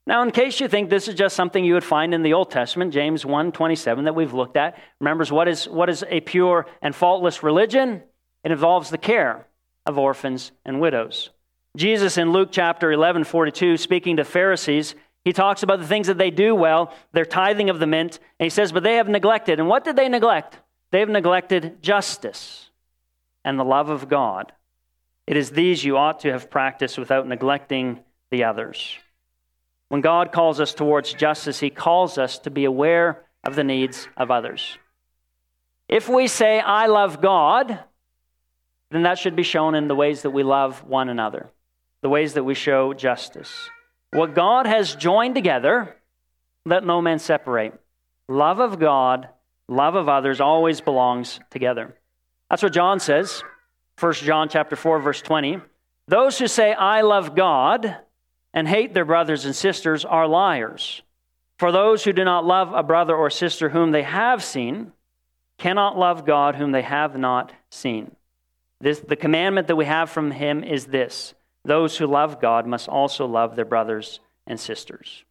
Now, 0.06 0.22
in 0.22 0.30
case 0.30 0.60
you 0.60 0.68
think 0.68 0.88
this 0.88 1.08
is 1.08 1.16
just 1.16 1.34
something 1.34 1.64
you 1.64 1.74
would 1.74 1.84
find 1.84 2.14
in 2.14 2.22
the 2.22 2.32
Old 2.32 2.50
Testament, 2.50 2.92
James 2.92 3.24
1:27 3.24 4.04
that 4.04 4.14
we've 4.14 4.34
looked 4.34 4.56
at, 4.56 4.78
remembers 5.00 5.32
what 5.32 5.48
is, 5.48 5.68
what 5.68 5.90
is 5.90 6.04
a 6.08 6.20
pure 6.20 6.66
and 6.80 6.94
faultless 6.94 7.42
religion? 7.42 8.02
It 8.44 8.52
involves 8.52 8.90
the 8.90 8.98
care 8.98 9.46
of 9.84 9.98
orphans 9.98 10.52
and 10.64 10.80
widows. 10.80 11.30
Jesus 11.76 12.16
in 12.16 12.32
Luke 12.32 12.50
chapter 12.52 12.92
11, 12.92 13.24
42, 13.24 13.76
speaking 13.76 14.16
to 14.16 14.24
Pharisees, 14.24 14.94
he 15.24 15.32
talks 15.32 15.64
about 15.64 15.80
the 15.80 15.86
things 15.86 16.06
that 16.06 16.18
they 16.18 16.30
do 16.30 16.54
well, 16.54 16.94
their 17.12 17.24
tithing 17.24 17.68
of 17.68 17.80
the 17.80 17.86
mint, 17.86 18.20
and 18.38 18.46
he 18.46 18.50
says, 18.50 18.70
But 18.70 18.84
they 18.84 18.94
have 18.94 19.08
neglected. 19.08 19.58
And 19.58 19.68
what 19.68 19.82
did 19.82 19.96
they 19.96 20.08
neglect? 20.08 20.60
They 20.92 21.00
have 21.00 21.08
neglected 21.08 21.82
justice 21.82 22.70
and 23.44 23.58
the 23.58 23.64
love 23.64 23.90
of 23.90 24.08
God. 24.08 24.52
It 25.26 25.36
is 25.36 25.50
these 25.50 25.84
you 25.84 25.96
ought 25.96 26.20
to 26.20 26.32
have 26.32 26.50
practiced 26.50 26.98
without 26.98 27.26
neglecting 27.26 28.00
the 28.30 28.44
others. 28.44 28.96
When 29.88 30.00
God 30.00 30.32
calls 30.32 30.60
us 30.60 30.74
towards 30.74 31.14
justice, 31.14 31.60
he 31.60 31.70
calls 31.70 32.18
us 32.18 32.38
to 32.40 32.50
be 32.50 32.64
aware 32.64 33.24
of 33.44 33.54
the 33.54 33.64
needs 33.64 34.08
of 34.16 34.30
others. 34.30 34.78
If 35.88 36.08
we 36.08 36.26
say, 36.26 36.60
I 36.60 36.86
love 36.86 37.20
God, 37.20 37.78
then 38.90 39.02
that 39.02 39.18
should 39.18 39.36
be 39.36 39.42
shown 39.42 39.74
in 39.74 39.88
the 39.88 39.94
ways 39.94 40.22
that 40.22 40.30
we 40.30 40.42
love 40.42 40.84
one 40.84 41.08
another, 41.08 41.50
the 42.02 42.08
ways 42.08 42.34
that 42.34 42.44
we 42.44 42.54
show 42.54 42.92
justice. 42.92 43.70
What 44.12 44.34
God 44.34 44.66
has 44.66 44.94
joined 44.96 45.34
together, 45.34 45.96
let 46.64 46.84
no 46.84 47.00
man 47.00 47.18
separate. 47.18 47.74
Love 48.28 48.58
of 48.58 48.80
God, 48.80 49.28
love 49.68 49.94
of 49.94 50.08
others 50.08 50.40
always 50.40 50.80
belongs 50.80 51.38
together. 51.50 51.94
That's 52.50 52.62
what 52.62 52.72
John 52.72 52.98
says. 52.98 53.42
1 53.98 54.12
John 54.14 54.48
chapter 54.48 54.76
4 54.76 55.00
verse 55.00 55.22
20. 55.22 55.60
Those 56.08 56.38
who 56.38 56.46
say 56.46 56.72
I 56.72 57.00
love 57.00 57.34
God 57.34 57.96
and 58.52 58.68
hate 58.68 58.94
their 58.94 59.04
brothers 59.04 59.44
and 59.44 59.54
sisters 59.54 60.04
are 60.04 60.26
liars. 60.26 61.02
For 61.58 61.72
those 61.72 62.04
who 62.04 62.12
do 62.12 62.24
not 62.24 62.44
love 62.44 62.72
a 62.72 62.82
brother 62.82 63.16
or 63.16 63.30
sister 63.30 63.70
whom 63.70 63.90
they 63.90 64.02
have 64.02 64.44
seen 64.44 64.92
cannot 65.58 65.98
love 65.98 66.26
God 66.26 66.56
whom 66.56 66.72
they 66.72 66.82
have 66.82 67.16
not 67.16 67.52
seen. 67.70 68.14
This, 68.80 69.00
the 69.00 69.16
commandment 69.16 69.68
that 69.68 69.76
we 69.76 69.86
have 69.86 70.10
from 70.10 70.30
him 70.30 70.62
is 70.62 70.86
this 70.86 71.34
those 71.64 71.96
who 71.96 72.06
love 72.06 72.40
God 72.40 72.66
must 72.66 72.88
also 72.88 73.26
love 73.26 73.56
their 73.56 73.64
brothers 73.64 74.20
and 74.46 74.60
sisters. 74.60 75.24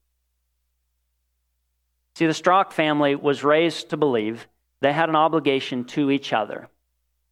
See, 2.15 2.25
the 2.25 2.33
Strock 2.33 2.71
family 2.71 3.15
was 3.15 3.43
raised 3.43 3.89
to 3.89 3.97
believe 3.97 4.47
they 4.81 4.93
had 4.93 5.09
an 5.09 5.15
obligation 5.15 5.85
to 5.85 6.11
each 6.11 6.33
other. 6.33 6.67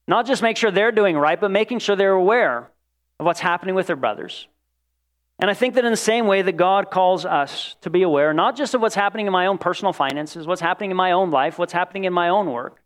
Not 0.07 0.25
just 0.25 0.41
make 0.41 0.57
sure 0.57 0.71
they're 0.71 0.91
doing 0.91 1.17
right, 1.17 1.39
but 1.39 1.51
making 1.51 1.79
sure 1.79 1.95
they're 1.95 2.11
aware 2.11 2.69
of 3.19 3.25
what's 3.25 3.39
happening 3.39 3.75
with 3.75 3.87
their 3.87 3.95
brothers. 3.95 4.47
And 5.39 5.49
I 5.49 5.53
think 5.53 5.75
that 5.75 5.85
in 5.85 5.91
the 5.91 5.97
same 5.97 6.27
way 6.27 6.41
that 6.41 6.57
God 6.57 6.91
calls 6.91 7.25
us 7.25 7.75
to 7.81 7.89
be 7.89 8.03
aware, 8.03 8.33
not 8.33 8.55
just 8.55 8.73
of 8.73 8.81
what's 8.81 8.95
happening 8.95 9.25
in 9.25 9.33
my 9.33 9.47
own 9.47 9.57
personal 9.57 9.93
finances, 9.93 10.45
what's 10.45 10.61
happening 10.61 10.91
in 10.91 10.97
my 10.97 11.11
own 11.11 11.31
life, 11.31 11.57
what's 11.57 11.73
happening 11.73 12.03
in 12.03 12.13
my 12.13 12.29
own 12.29 12.51
work, 12.51 12.81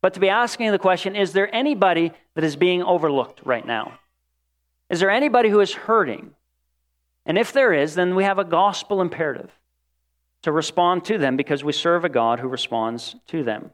but 0.00 0.14
to 0.14 0.20
be 0.20 0.28
asking 0.28 0.70
the 0.70 0.78
question 0.78 1.16
is 1.16 1.32
there 1.32 1.52
anybody 1.54 2.12
that 2.34 2.44
is 2.44 2.56
being 2.56 2.82
overlooked 2.82 3.40
right 3.44 3.66
now? 3.66 3.98
Is 4.90 5.00
there 5.00 5.10
anybody 5.10 5.48
who 5.48 5.60
is 5.60 5.74
hurting? 5.74 6.34
And 7.26 7.36
if 7.36 7.52
there 7.52 7.74
is, 7.74 7.94
then 7.94 8.14
we 8.14 8.24
have 8.24 8.38
a 8.38 8.44
gospel 8.44 9.00
imperative 9.00 9.50
to 10.42 10.52
respond 10.52 11.04
to 11.06 11.18
them 11.18 11.36
because 11.36 11.64
we 11.64 11.72
serve 11.72 12.04
a 12.04 12.08
God 12.08 12.40
who 12.40 12.48
responds 12.48 13.16
to 13.26 13.42
them. 13.42 13.72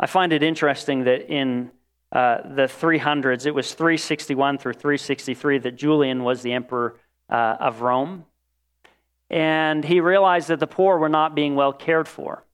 I 0.00 0.06
find 0.06 0.32
it 0.32 0.42
interesting 0.42 1.04
that 1.04 1.28
in 1.28 1.72
uh, 2.10 2.38
the 2.42 2.62
300s, 2.62 3.46
it 3.46 3.54
was 3.54 3.74
361 3.74 4.58
through 4.58 4.72
363 4.72 5.58
that 5.58 5.76
Julian 5.76 6.24
was 6.24 6.42
the 6.42 6.52
emperor 6.52 6.96
uh, 7.28 7.56
of 7.60 7.82
Rome. 7.82 8.24
And 9.30 9.84
he 9.84 10.00
realized 10.00 10.48
that 10.48 10.58
the 10.58 10.66
poor 10.66 10.98
were 10.98 11.10
not 11.10 11.34
being 11.34 11.54
well 11.54 11.72
cared 11.72 12.08
for. 12.08 12.44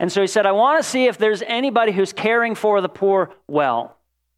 And 0.00 0.10
so 0.10 0.20
he 0.20 0.26
said, 0.26 0.46
I 0.46 0.52
want 0.52 0.82
to 0.82 0.88
see 0.88 1.04
if 1.04 1.18
there's 1.18 1.42
anybody 1.42 1.92
who's 1.92 2.12
caring 2.12 2.54
for 2.54 2.80
the 2.80 2.88
poor 2.88 3.32
well, 3.46 3.96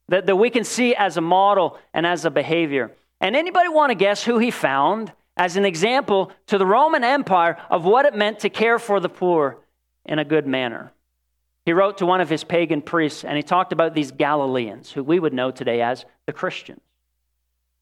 that, 0.09 0.27
that 0.27 0.37
we 0.37 0.51
can 0.51 0.65
see 0.65 0.95
as 0.95 1.17
a 1.17 1.21
model 1.21 1.79
and 1.95 2.07
as 2.07 2.25
a 2.25 2.31
behavior. 2.31 2.93
And 3.21 3.35
anybody 3.35 3.69
want 3.69 3.91
to 3.91 3.95
guess 3.95 4.25
who 4.25 4.39
he 4.39 4.51
found 4.51 5.13
as 5.37 5.57
an 5.57 5.65
example 5.65 6.33
to 6.49 6.59
the 6.59 6.67
Roman 6.67 7.05
Empire 7.05 7.57
of 7.71 7.85
what 7.85 8.05
it 8.05 8.15
meant 8.15 8.41
to 8.41 8.51
care 8.51 8.79
for 8.79 9.01
the 9.01 9.09
poor 9.09 9.59
in 10.05 10.19
a 10.19 10.25
good 10.25 10.47
manner? 10.47 10.93
He 11.67 11.73
wrote 11.73 11.99
to 11.99 12.07
one 12.07 12.21
of 12.21 12.31
his 12.31 12.45
pagan 12.45 12.81
priests, 12.81 13.25
and 13.25 13.37
he 13.37 13.43
talked 13.43 13.73
about 13.73 13.93
these 13.93 14.13
Galileans, 14.13 14.93
who 14.93 15.03
we 15.03 15.19
would 15.19 15.35
know 15.35 15.51
today 15.51 15.83
as 15.83 16.05
the 16.25 16.33
Christians. 16.33 16.81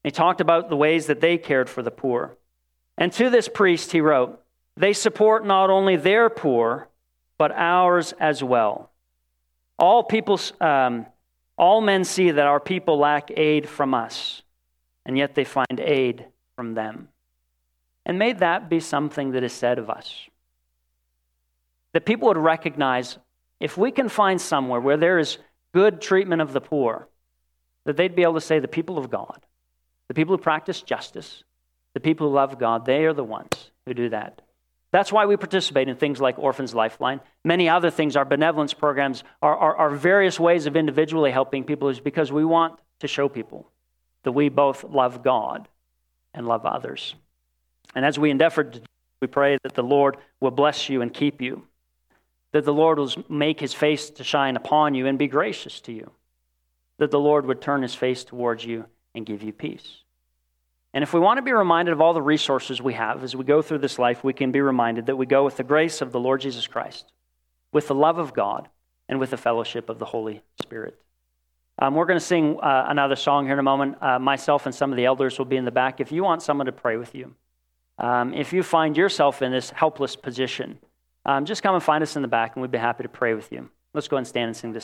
He 0.03 0.09
talked 0.09 0.41
about 0.41 0.69
the 0.69 0.75
ways 0.75 1.05
that 1.05 1.21
they 1.21 1.37
cared 1.37 1.69
for 1.69 1.83
the 1.83 1.91
poor. 1.91 2.35
And 2.97 3.13
to 3.13 3.29
this 3.29 3.47
priest, 3.47 3.91
he 3.91 4.01
wrote, 4.01 4.41
They 4.75 4.91
support 4.91 5.45
not 5.45 5.69
only 5.69 5.97
their 5.97 6.31
poor, 6.31 6.89
but 7.37 7.51
ours 7.51 8.15
as 8.19 8.43
well. 8.43 8.89
All 9.77 10.03
people, 10.03 10.39
um, 10.59 11.05
all 11.55 11.79
men 11.79 12.05
see 12.05 12.31
that 12.31 12.47
our 12.47 12.59
people 12.59 12.97
lack 12.97 13.29
aid 13.37 13.69
from 13.69 13.93
us, 13.93 14.41
and 15.05 15.15
yet 15.15 15.35
they 15.35 15.43
find 15.43 15.79
aid 15.79 16.25
from 16.55 16.73
them. 16.73 17.09
And 18.03 18.17
may 18.17 18.33
that 18.33 18.67
be 18.67 18.79
something 18.79 19.31
that 19.31 19.43
is 19.43 19.53
said 19.53 19.77
of 19.77 19.91
us. 19.91 20.27
That 21.93 22.05
people 22.05 22.29
would 22.29 22.37
recognize 22.37 23.19
if 23.59 23.77
we 23.77 23.91
can 23.91 24.09
find 24.09 24.39
somewhere 24.39 24.79
where 24.79 24.97
there 24.97 25.19
is 25.19 25.37
good 25.73 26.01
treatment 26.01 26.41
of 26.41 26.53
the 26.53 26.61
poor, 26.61 27.07
that 27.85 27.97
they'd 27.97 28.15
be 28.15 28.23
able 28.23 28.33
to 28.35 28.41
say 28.41 28.59
the 28.59 28.67
people 28.67 28.97
of 28.97 29.09
God, 29.09 29.45
the 30.07 30.13
people 30.13 30.35
who 30.35 30.41
practice 30.41 30.81
justice, 30.81 31.43
the 31.93 31.99
people 31.99 32.27
who 32.27 32.33
love 32.33 32.59
God, 32.59 32.85
they 32.85 33.05
are 33.05 33.13
the 33.13 33.23
ones 33.23 33.71
who 33.85 33.93
do 33.93 34.09
that. 34.09 34.41
That's 34.91 35.11
why 35.11 35.25
we 35.25 35.35
participate 35.35 35.89
in 35.89 35.97
things 35.97 36.21
like 36.21 36.39
Orphans 36.39 36.73
Lifeline. 36.73 37.19
Many 37.43 37.67
other 37.67 37.89
things, 37.89 38.15
our 38.15 38.25
benevolence 38.25 38.73
programs, 38.73 39.23
are, 39.41 39.75
are 39.75 39.89
various 39.89 40.39
ways 40.39 40.67
of 40.67 40.75
individually 40.75 41.31
helping 41.31 41.65
people, 41.65 41.89
is 41.89 41.99
because 41.99 42.31
we 42.31 42.45
want 42.45 42.79
to 42.99 43.07
show 43.07 43.27
people 43.27 43.69
that 44.23 44.31
we 44.31 44.49
both 44.49 44.83
love 44.83 45.21
God 45.21 45.67
and 46.33 46.47
love 46.47 46.65
others. 46.65 47.15
And 47.93 48.05
as 48.05 48.17
we 48.17 48.31
endeavor 48.31 48.63
to 48.63 48.81
we 49.21 49.27
pray 49.27 49.57
that 49.63 49.73
the 49.73 49.83
Lord 49.83 50.17
will 50.39 50.51
bless 50.51 50.89
you 50.89 51.01
and 51.01 51.13
keep 51.13 51.41
you, 51.41 51.65
that 52.55 52.63
the 52.63 52.73
Lord 52.73 52.99
will 52.99 53.11
make 53.27 53.59
his 53.59 53.73
face 53.73 54.09
to 54.11 54.23
shine 54.23 54.55
upon 54.55 54.93
you 54.95 55.07
and 55.07 55.19
be 55.19 55.27
gracious 55.27 55.81
to 55.81 55.91
you, 55.91 56.09
that 56.99 57.11
the 57.11 57.19
Lord 57.19 57.45
would 57.45 57.59
turn 57.59 57.81
his 57.81 57.93
face 57.93 58.23
towards 58.23 58.63
you 58.63 58.85
and 59.13 59.25
give 59.25 59.43
you 59.43 59.51
peace. 59.51 60.03
And 60.93 61.03
if 61.03 61.13
we 61.13 61.19
want 61.19 61.37
to 61.37 61.41
be 61.41 61.51
reminded 61.51 61.91
of 61.91 61.99
all 61.99 62.13
the 62.13 62.21
resources 62.21 62.81
we 62.81 62.93
have 62.93 63.25
as 63.25 63.35
we 63.35 63.43
go 63.43 63.61
through 63.61 63.79
this 63.79 63.99
life, 63.99 64.23
we 64.23 64.31
can 64.31 64.53
be 64.53 64.61
reminded 64.61 65.07
that 65.07 65.17
we 65.17 65.25
go 65.25 65.43
with 65.43 65.57
the 65.57 65.65
grace 65.65 66.01
of 66.01 66.13
the 66.13 66.19
Lord 66.21 66.39
Jesus 66.39 66.65
Christ, 66.65 67.11
with 67.73 67.89
the 67.89 67.93
love 67.93 68.19
of 68.19 68.33
God, 68.33 68.69
and 69.09 69.19
with 69.19 69.31
the 69.31 69.37
fellowship 69.37 69.89
of 69.89 69.99
the 69.99 70.05
Holy 70.05 70.41
Spirit. 70.61 70.97
Um, 71.77 71.93
we're 71.93 72.05
going 72.05 72.19
to 72.19 72.25
sing 72.25 72.57
uh, 72.61 72.85
another 72.87 73.17
song 73.17 73.43
here 73.43 73.53
in 73.55 73.59
a 73.59 73.63
moment. 73.63 73.97
Uh, 74.01 74.17
myself 74.17 74.65
and 74.65 74.73
some 74.73 74.93
of 74.93 74.95
the 74.95 75.03
elders 75.03 75.37
will 75.37 75.45
be 75.45 75.57
in 75.57 75.65
the 75.65 75.71
back. 75.71 75.99
If 75.99 76.13
you 76.13 76.23
want 76.23 76.41
someone 76.41 76.67
to 76.67 76.71
pray 76.71 76.95
with 76.95 77.13
you, 77.15 77.35
um, 77.97 78.33
if 78.33 78.53
you 78.53 78.63
find 78.63 78.95
yourself 78.95 79.41
in 79.41 79.51
this 79.51 79.71
helpless 79.71 80.15
position, 80.15 80.79
um, 81.25 81.45
just 81.45 81.63
come 81.63 81.73
and 81.73 81.83
find 81.83 82.03
us 82.03 82.15
in 82.15 82.21
the 82.21 82.27
back, 82.27 82.55
and 82.55 82.61
we'd 82.61 82.71
be 82.71 82.77
happy 82.77 83.03
to 83.03 83.09
pray 83.09 83.33
with 83.33 83.51
you. 83.51 83.69
Let's 83.93 84.07
go 84.09 84.17
and 84.17 84.27
stand 84.27 84.47
and 84.47 84.57
sing 84.57 84.73
this 84.73 84.83